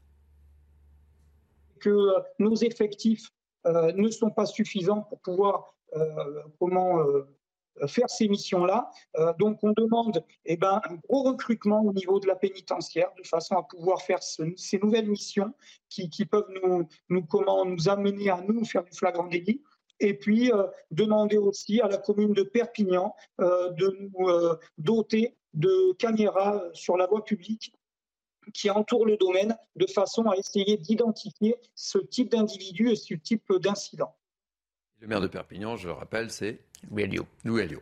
[1.79, 3.29] Que euh, nos effectifs
[3.65, 5.73] euh, ne sont pas suffisants pour pouvoir
[6.59, 7.27] comment euh,
[7.87, 8.89] faire ces missions-là.
[9.17, 13.23] Euh, donc, on demande eh ben, un gros recrutement au niveau de la pénitentiaire de
[13.25, 15.53] façon à pouvoir faire ces nouvelles missions
[15.89, 19.61] qui, peuvent nous, nous, comment, nous amener à nous faire du flagrant délit.
[19.99, 24.27] Et puis, euh, demander aussi à la commune de Perpignan de nous
[24.77, 27.73] doter de caméras sur la voie publique
[28.53, 33.53] qui entourent le domaine de façon à essayer d'identifier ce type d'individu et ce type
[33.53, 34.15] d'incident.
[34.99, 36.59] Le maire de Perpignan, je le rappelle, c'est
[36.91, 37.25] Louis Alliot.
[37.43, 37.81] Louis Alliot.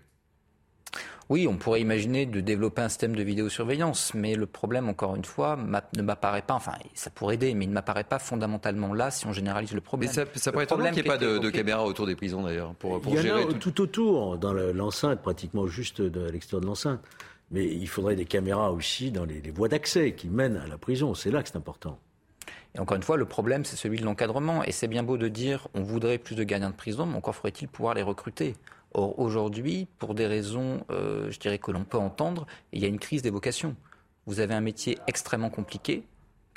[1.30, 5.24] Oui, on pourrait imaginer de développer un système de vidéosurveillance, mais le problème, encore une
[5.24, 9.12] fois, ne m'apparaît pas, enfin, ça pourrait aider, mais il ne m'apparaît pas fondamentalement là
[9.12, 10.10] si on généralise le problème.
[10.10, 12.74] Mais ça, ça pourrait être qu'il n'y ait pas de, caméras autour des prisons, d'ailleurs,
[12.74, 13.80] pour, pour il y en a tout...
[13.80, 17.00] autour, dans l'enceinte, pratiquement juste à l'extérieur de l'enceinte.
[17.52, 20.78] Mais il faudrait des caméras aussi dans les, les voies d'accès qui mènent à la
[20.78, 21.14] prison.
[21.14, 21.98] C'est là que c'est important.
[22.76, 24.64] Et encore une fois, le problème, c'est celui de l'encadrement.
[24.64, 27.36] Et c'est bien beau de dire on voudrait plus de gardiens de prison, mais encore
[27.36, 28.56] faudrait-il pouvoir les recruter.
[28.94, 32.88] Or, aujourd'hui, pour des raisons, euh, je dirais, que l'on peut entendre, il y a
[32.88, 33.76] une crise des vocations.
[34.26, 36.04] Vous avez un métier extrêmement compliqué,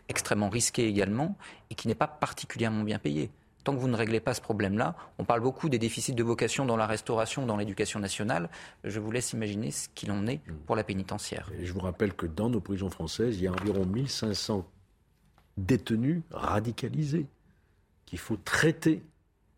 [0.09, 1.37] extrêmement risqué également,
[1.71, 3.31] et qui n'est pas particulièrement bien payé.
[3.63, 6.67] Tant que vous ne réglez pas ce problème-là, on parle beaucoup des déficits de vocation
[6.67, 8.51] dans la restauration, dans l'éducation nationale.
[8.85, 11.51] Je vous laisse imaginer ce qu'il en est pour la pénitentiaire.
[11.59, 14.69] je vous rappelle que dans nos prisons françaises, il y a environ 1500
[15.57, 17.27] détenus radicalisés
[18.05, 19.03] qu'il faut traiter.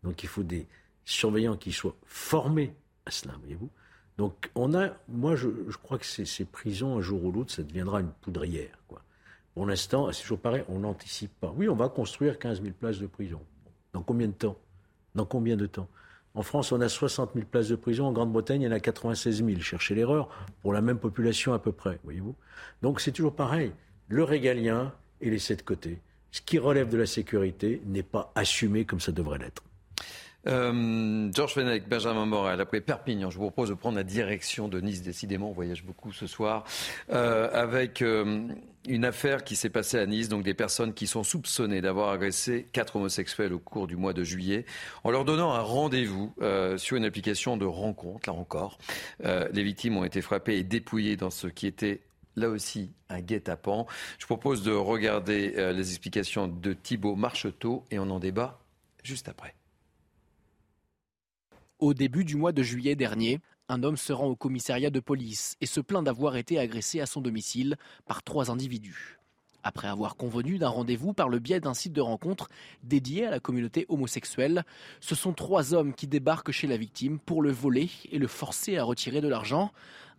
[0.03, 0.67] Donc il faut des
[1.11, 2.73] surveillants qui soient formés
[3.05, 3.69] à cela, voyez-vous.
[4.17, 5.47] Donc on a, moi je,
[5.81, 8.77] crois que ces, prisons, un jour ou l'autre, ça deviendra une poudrière.
[8.87, 9.01] Quoi.
[9.53, 11.53] Pour l'instant, c'est toujours pareil, on n'anticipe pas.
[11.55, 13.41] Oui, on va construire 15 000 places de prison.
[13.93, 14.57] Dans combien de temps?
[15.15, 15.87] Dans combien de temps?
[16.35, 18.05] En France, on a 60 000 places de prison.
[18.05, 19.59] En Grande-Bretagne, il y en a 96 000.
[19.59, 20.29] Cherchez l'erreur
[20.61, 22.35] pour la même population à peu près, voyez-vous.
[22.81, 23.71] Donc c'est toujours pareil.
[24.07, 25.99] Le régalien, et laissé de côté.
[26.31, 29.63] Ce qui relève de la sécurité n'est pas assumé comme ça devrait l'être.
[30.45, 34.79] Euh, Georges Fenech, Benjamin Morel, après Perpignan, je vous propose de prendre la direction de
[34.79, 35.01] Nice.
[35.01, 36.63] Décidément, on voyage beaucoup ce soir.
[37.11, 38.47] Euh, avec euh,
[38.87, 42.67] une affaire qui s'est passée à Nice, donc des personnes qui sont soupçonnées d'avoir agressé
[42.71, 44.65] quatre homosexuels au cours du mois de juillet,
[45.03, 46.33] en leur donnant un rendez-vous
[46.77, 48.77] sur une application de rencontre, là encore.
[49.23, 52.01] les victimes ont été frappées et dépouillées dans ce qui était
[52.37, 53.85] là aussi un guet-apens.
[54.19, 58.59] Je propose de regarder euh, les explications de Thibault Marcheteau et on en débat
[59.03, 59.56] juste après.
[61.79, 65.55] Au début du mois de juillet dernier, un homme se rend au commissariat de police
[65.61, 67.75] et se plaint d'avoir été agressé à son domicile
[68.07, 69.19] par trois individus.
[69.61, 72.49] Après avoir convenu d'un rendez-vous par le biais d'un site de rencontre
[72.81, 74.65] dédié à la communauté homosexuelle,
[75.01, 78.77] ce sont trois hommes qui débarquent chez la victime pour le voler et le forcer
[78.77, 79.71] à retirer de l'argent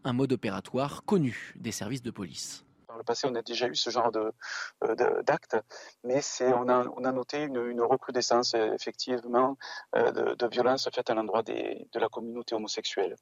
[0.05, 2.65] un mode opératoire connu des services de police.
[2.99, 5.57] Le passé, on a déjà eu ce genre euh, d'actes,
[6.05, 9.57] mais on a, noté une, recrudescence effectivement
[9.97, 13.17] euh, de, de violences faites à l'endroit de la communauté homosexuelle.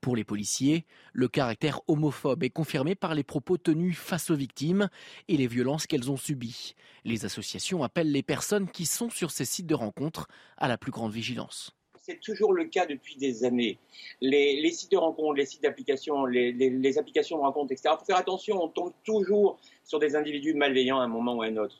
[0.00, 0.84] Pour les policiers,
[1.14, 4.90] le caractère homophobe est confirmé par les propos tenus face aux victimes
[5.28, 6.74] et les violences qu'elles ont subies.
[7.04, 10.28] Les associations appellent les personnes qui sont sur ces sites de rencontres
[10.58, 11.74] à la plus grande vigilance
[12.04, 13.78] c'est toujours le cas depuis des années.
[14.20, 17.88] Les, sites de rencontres, les sites d'application, les, applications de rencontres, etc.
[17.94, 21.42] Il faut faire attention, on tombe toujours sur des individus malveillants à un moment ou
[21.42, 21.76] à un autre.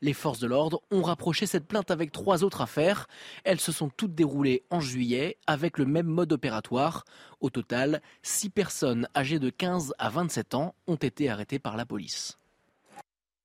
[0.00, 3.06] Les forces de l'ordre ont rapproché cette plainte avec trois autres affaires.
[3.44, 7.04] Elles se sont toutes déroulées en juillet avec le même mode opératoire.
[7.40, 11.84] Au total, six personnes âgées de 15 à 27 ans ont été arrêtées par la
[11.84, 12.38] police.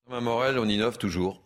[0.09, 1.41] Morel, on innove toujours.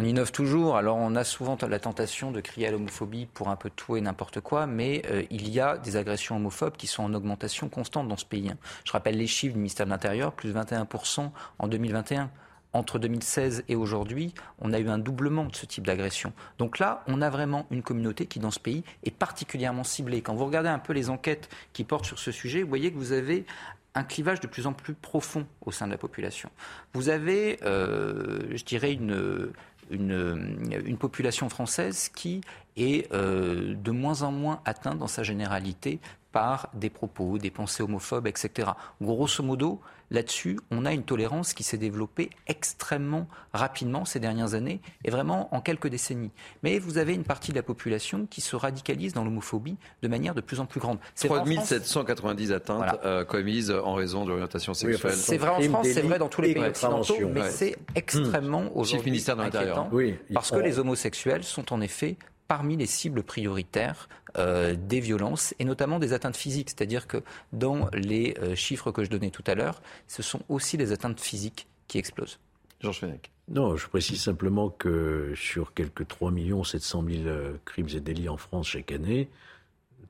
[0.00, 0.76] On innove toujours.
[0.76, 4.00] Alors, on a souvent la tentation de crier à l'homophobie pour un peu tout et
[4.00, 8.06] n'importe quoi, mais euh, il y a des agressions homophobes qui sont en augmentation constante
[8.06, 8.48] dans ce pays.
[8.48, 8.58] Hein.
[8.84, 12.30] Je rappelle les chiffres du ministère de l'Intérieur, plus 21% en 2021
[12.74, 16.32] entre 2016 et aujourd'hui, on a eu un doublement de ce type d'agression.
[16.58, 20.22] Donc là, on a vraiment une communauté qui, dans ce pays, est particulièrement ciblée.
[20.22, 22.98] Quand vous regardez un peu les enquêtes qui portent sur ce sujet, vous voyez que
[22.98, 23.46] vous avez
[23.94, 26.50] un clivage de plus en plus profond au sein de la population.
[26.92, 29.50] Vous avez, euh, je dirais, une,
[29.90, 32.40] une, population française qui
[32.76, 36.00] est euh, de moins en moins atteinte dans sa généralité
[36.32, 38.70] par des propos, des pensées homophobes, etc.
[39.00, 39.80] Grosso modo,
[40.10, 45.54] là-dessus, on a une tolérance qui s'est développée extrêmement rapidement ces dernières années et vraiment
[45.54, 46.30] en quelques décennies.
[46.62, 50.34] Mais vous avez une partie de la population qui se radicalise dans l'homophobie de manière
[50.34, 50.98] de plus en plus grande.
[51.16, 55.12] 3790 atteintes euh, commises en raison de l'orientation sexuelle.
[55.14, 58.70] c'est vrai en France, c'est vrai dans tous les pays occidentaux, mais c'est extrêmement mmh.
[58.74, 59.88] aujourd'hui ministère de l'Intérieur.
[60.32, 62.16] parce que les homosexuels sont en effet
[62.48, 66.70] parmi les cibles prioritaires euh, des violences et notamment des atteintes physiques.
[66.70, 67.22] C'est-à-dire que
[67.52, 71.20] dans les euh, chiffres que je donnais tout à l'heure, ce sont aussi les atteintes
[71.20, 72.38] physiques qui explosent.
[72.80, 73.30] Georges Fenech.
[73.48, 76.32] Non, je précise simplement que sur quelques 3
[76.64, 77.22] 700 000
[77.64, 79.28] crimes et délits en France chaque année,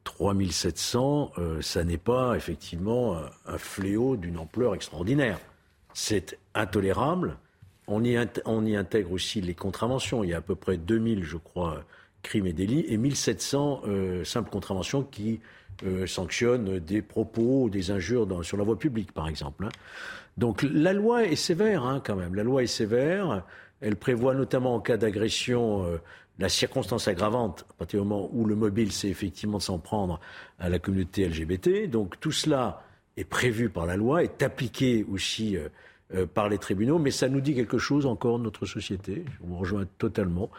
[0.05, 5.39] 3 700, euh, ça n'est pas effectivement un fléau d'une ampleur extraordinaire.
[5.95, 7.37] C'est intolérable.
[7.87, 10.23] On y, on y, intègre aussi les contraventions.
[10.23, 11.85] Il y a à peu près 2000, je crois,
[12.23, 15.41] crimes et délits et 1700 euh, simples contraventions qui
[15.85, 19.67] euh, sanctionnent des propos des injures sur la voie publique, par exemple.
[19.67, 19.71] Hein.
[20.37, 22.35] Donc la loi est sévère hein, quand même.
[22.35, 23.45] La loi est sévère.
[23.81, 25.99] Elle prévoit notamment en cas d'agression euh,
[26.39, 30.21] la circonstance aggravante à partir du moment où le mobile c'est effectivement de s'en prendre
[30.59, 31.89] à la communauté LGBT.
[31.89, 32.83] Donc tout cela
[33.17, 35.57] est prévu par la loi, est appliqué aussi
[36.33, 39.25] par les tribunaux, mais ça nous dit quelque chose encore de notre société.
[39.27, 40.51] Je vous rejoins totalement.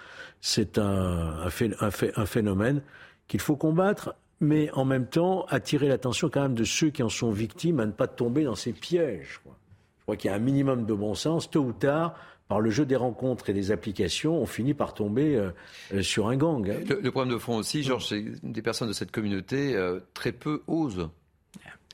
[0.42, 2.84] C'est un, un, phénomène
[3.28, 7.10] qu'il faut combattre, mais en même temps attirer l'attention quand même de ceux qui en
[7.10, 9.42] sont victimes à ne pas tomber dans ces pièges.
[9.46, 11.50] Je crois qu'il y a un minimum de bon sens.
[11.50, 12.16] Tôt ou tard,
[12.48, 15.52] par le jeu des rencontres et des applications, on finit par tomber euh,
[15.94, 16.68] euh, sur un gang.
[16.70, 16.96] Hein.
[17.02, 20.64] Le, problème de fond aussi, Georges, c'est des personnes de cette communauté, euh, très peu
[20.68, 21.10] osent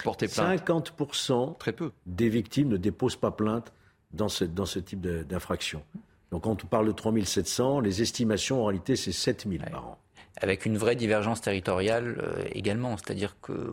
[0.04, 0.68] porter plainte.
[0.68, 1.92] 50% très peu.
[2.06, 3.72] des victimes ne déposent pas plainte
[4.12, 5.84] dans ce, dans ce type d'infraction.
[6.32, 9.98] Donc quand on parle de 3700, les estimations en réalité c'est 7000 par an
[10.42, 12.98] avec une vraie divergence territoriale euh, également.
[12.98, 13.72] C'est-à-dire que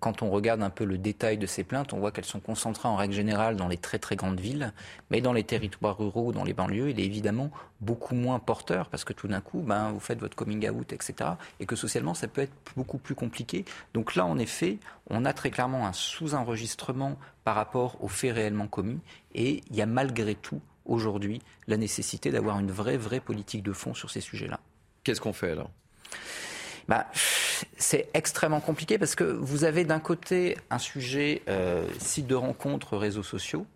[0.00, 2.88] quand on regarde un peu le détail de ces plaintes, on voit qu'elles sont concentrées
[2.88, 4.72] en règle générale dans les très très grandes villes,
[5.10, 7.50] mais dans les territoires ruraux, dans les banlieues, il est évidemment
[7.80, 11.30] beaucoup moins porteur parce que tout d'un coup, ben, vous faites votre coming out, etc.
[11.60, 13.64] Et que socialement, ça peut être beaucoup plus compliqué.
[13.92, 14.78] Donc là, en effet,
[15.10, 19.00] on a très clairement un sous-enregistrement par rapport aux faits réellement commis
[19.34, 23.72] et il y a malgré tout aujourd'hui la nécessité d'avoir une vraie, vraie politique de
[23.72, 24.60] fond sur ces sujets-là.
[25.02, 25.70] Qu'est-ce qu'on fait alors?
[26.88, 27.06] Bah,
[27.76, 32.96] c'est extrêmement compliqué parce que vous avez d'un côté un sujet euh, site de rencontres,
[32.96, 33.66] réseaux sociaux.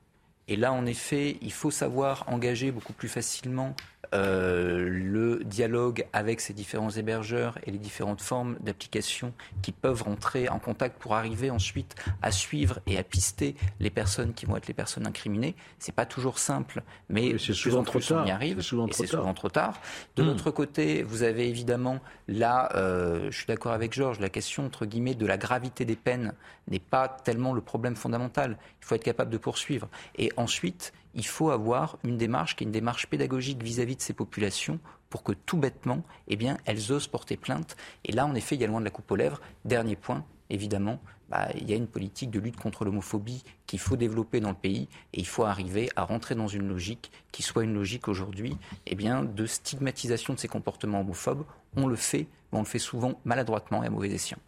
[0.49, 3.75] Et là, en effet, il faut savoir engager beaucoup plus facilement
[4.15, 10.49] euh, le dialogue avec ces différents hébergeurs et les différentes formes d'applications qui peuvent rentrer
[10.49, 14.67] en contact pour arriver ensuite à suivre et à pister les personnes qui vont être
[14.67, 15.57] les personnes incriminées.
[15.79, 18.25] C'est pas toujours simple, mais c'est souvent trop tard.
[18.25, 18.57] On y arrive.
[18.57, 19.81] C'est souvent, souvent, trop tard.
[20.17, 20.27] De hmm.
[20.27, 24.87] l'autre côté, vous avez évidemment là, euh, je suis d'accord avec Georges, la question entre
[24.87, 26.33] guillemets de la gravité des peines
[26.69, 28.57] n'est pas tellement le problème fondamental.
[28.81, 29.89] Il faut être capable de poursuivre.
[30.17, 34.13] Et ensuite, il faut avoir une démarche qui est une démarche pédagogique vis-à-vis de ces
[34.13, 34.79] populations
[35.11, 37.77] pour que tout bêtement, eh bien, elles osent porter plainte.
[38.05, 39.41] Et là, en effet, il y a loin de la coupe aux lèvres.
[39.65, 43.97] Dernier point, évidemment, bah, il y a une politique de lutte contre l'homophobie qu'il faut
[43.97, 47.65] développer dans le pays et il faut arriver à rentrer dans une logique qui soit
[47.65, 48.57] une logique aujourd'hui
[48.87, 51.45] eh bien, de stigmatisation de ces comportements homophobes.
[51.77, 54.39] On le fait, mais on le fait souvent maladroitement et à mauvais escient.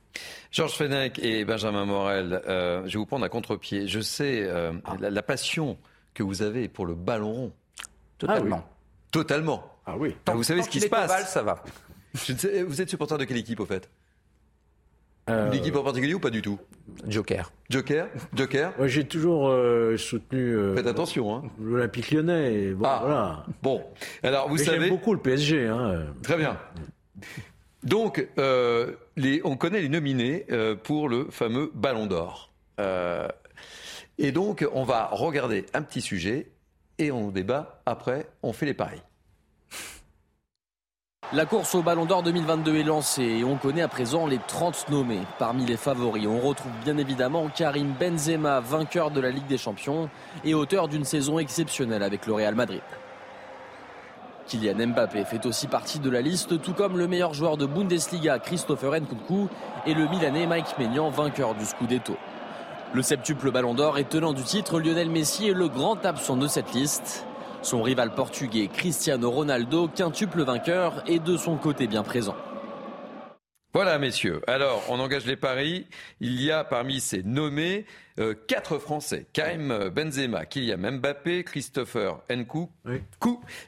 [0.51, 3.87] Georges Fenech et Benjamin Morel, euh, je vais vous prendre à contre-pied.
[3.87, 5.79] Je sais euh, la, passion
[6.15, 7.53] que vous avez pour le ballon rond.
[8.19, 8.65] Totalement.
[8.65, 8.75] Ah
[9.11, 9.65] Totalement.
[9.87, 10.15] Ah oui.
[10.33, 11.33] vous savez ce qui se passe.
[11.33, 11.63] ça va.
[12.15, 13.89] vous êtes supporter de quelle équipe au fait?
[15.29, 15.49] Euh...
[15.49, 16.59] Une équipe en particulier ou pas du tout?
[17.07, 17.53] Joker.
[17.69, 18.73] Joker Joker?
[18.87, 20.57] J'ai toujours euh, soutenu.
[20.57, 21.35] Euh, Faites attention.
[21.35, 21.43] Hein.
[21.61, 22.73] L'Olympique lyonnais.
[22.73, 22.99] bon, ah.
[23.03, 23.47] voilà.
[23.63, 23.85] bon,
[24.23, 24.81] alors vous savez.
[24.81, 25.67] J'aime beaucoup le PSG.
[25.67, 26.07] Hein.
[26.23, 26.59] Très bien.
[27.83, 32.51] Donc, euh, les, on connaît les nominés euh, pour le fameux Ballon d'Or.
[34.23, 36.53] Et donc, on va regarder un petit sujet
[36.99, 37.81] et on débat.
[37.87, 39.01] Après, on fait les paris.
[41.33, 44.91] La course au Ballon d'Or 2022 est lancée et on connaît à présent les 30
[44.91, 45.23] nommés.
[45.39, 50.11] Parmi les favoris, on retrouve bien évidemment Karim Benzema, vainqueur de la Ligue des Champions
[50.45, 52.83] et auteur d'une saison exceptionnelle avec le Real Madrid.
[54.49, 58.39] Kylian Mbappé fait aussi partie de la liste, tout comme le meilleur joueur de Bundesliga
[58.39, 59.49] Christopher Nkunku
[59.87, 62.17] et le Milanais Mike Maignan, vainqueur du Scudetto.
[62.93, 66.49] Le septuple ballon d'or et tenant du titre, Lionel Messi est le grand absent de
[66.49, 67.25] cette liste.
[67.63, 72.35] Son rival portugais Cristiano Ronaldo, quintuple vainqueur, est de son côté bien présent.
[73.73, 74.41] Voilà, messieurs.
[74.49, 75.87] Alors, on engage les paris.
[76.19, 77.87] Il y a parmi ces nommés
[78.19, 82.71] euh, quatre Français Karim Benzema, Kylian Mbappé, Christopher Nkou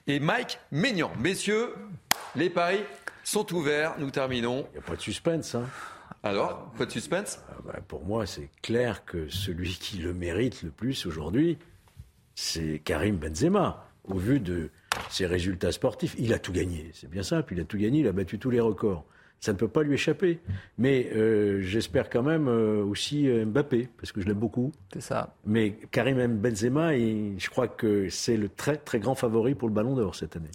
[0.09, 1.13] et Mike Maignan.
[1.21, 1.73] Messieurs,
[2.35, 2.83] les paris
[3.23, 3.95] sont ouverts.
[3.99, 4.67] Nous terminons.
[4.73, 5.55] Il n'y a pas de suspense.
[5.55, 5.67] Hein.
[6.23, 10.63] Alors, pas de suspense ah bah, Pour moi, c'est clair que celui qui le mérite
[10.63, 11.59] le plus aujourd'hui,
[12.35, 13.89] c'est Karim Benzema.
[14.05, 14.71] Au vu de
[15.11, 16.91] ses résultats sportifs, il a tout gagné.
[16.93, 19.05] C'est bien simple, il a tout gagné, il a battu tous les records
[19.43, 20.39] ça ne peut pas lui échapper.
[20.79, 24.73] Mais euh, j'espère quand même euh, aussi euh, Mbappé, parce que je l'aime beaucoup.
[24.93, 25.35] C'est ça.
[25.45, 29.97] Mais Karim Benzema, je crois que c'est le très très grand favori pour le Ballon
[29.97, 30.51] d'Or cette année.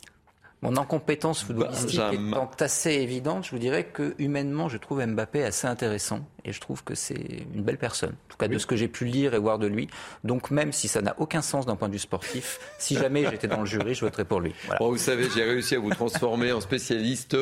[0.68, 5.44] Mon incompétence footballistique bah, étant assez évidente, je vous dirais que humainement, je trouve Mbappé
[5.44, 8.12] assez intéressant et je trouve que c'est une belle personne.
[8.12, 9.90] En tout cas, de ce que j'ai pu lire et voir de lui.
[10.24, 13.48] Donc, même si ça n'a aucun sens d'un point de vue sportif, si jamais j'étais
[13.48, 14.54] dans le jury, je voterais pour lui.
[14.80, 17.36] vous savez, j'ai réussi à vous transformer en spécialiste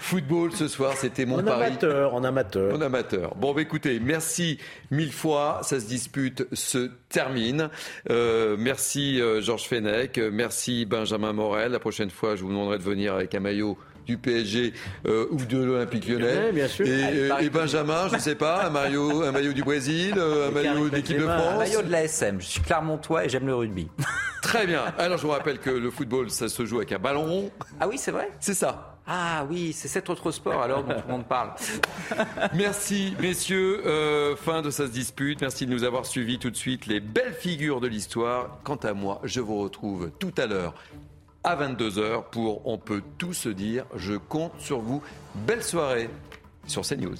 [0.00, 0.92] football ce soir.
[0.96, 1.64] C'était mon en pari.
[1.64, 2.74] Amateur, en amateur.
[2.74, 3.34] En amateur.
[3.36, 4.58] Bon, bah, écoutez, merci
[4.90, 5.60] mille fois.
[5.62, 7.70] Ça se dispute, se termine.
[8.10, 10.18] Euh, merci euh, Georges Fenech.
[10.18, 11.72] Merci Benjamin Morel.
[11.72, 14.72] La prochaine fois, je vous demanderai de venir avec un maillot du PSG
[15.06, 16.52] euh, ou de l'Olympique Lyonnais.
[16.52, 16.86] Bien sûr.
[16.86, 20.50] Et, ah, Benjamin, je ne sais pas, un maillot, un maillot du Brésil, euh, un
[20.50, 21.54] maillot d'équipe de France.
[21.54, 22.40] Un maillot de la SM.
[22.40, 23.88] Je suis Clermontois et j'aime le rugby.
[24.42, 24.84] Très bien.
[24.98, 27.50] Alors je vous rappelle que le football, ça se joue avec un ballon rond.
[27.78, 28.30] Ah oui, c'est vrai?
[28.40, 28.98] C'est ça.
[29.06, 31.50] Ah oui, c'est cet autre sport alors dont tout le monde parle.
[32.54, 35.40] Merci messieurs, euh, fin de sa dispute.
[35.40, 38.58] Merci de nous avoir suivis tout de suite les belles figures de l'histoire.
[38.62, 40.74] Quant à moi, je vous retrouve tout à l'heure
[41.44, 43.84] à 22h pour On peut tout se dire.
[43.94, 45.02] Je compte sur vous.
[45.34, 46.10] Belle soirée
[46.66, 47.16] sur CNews.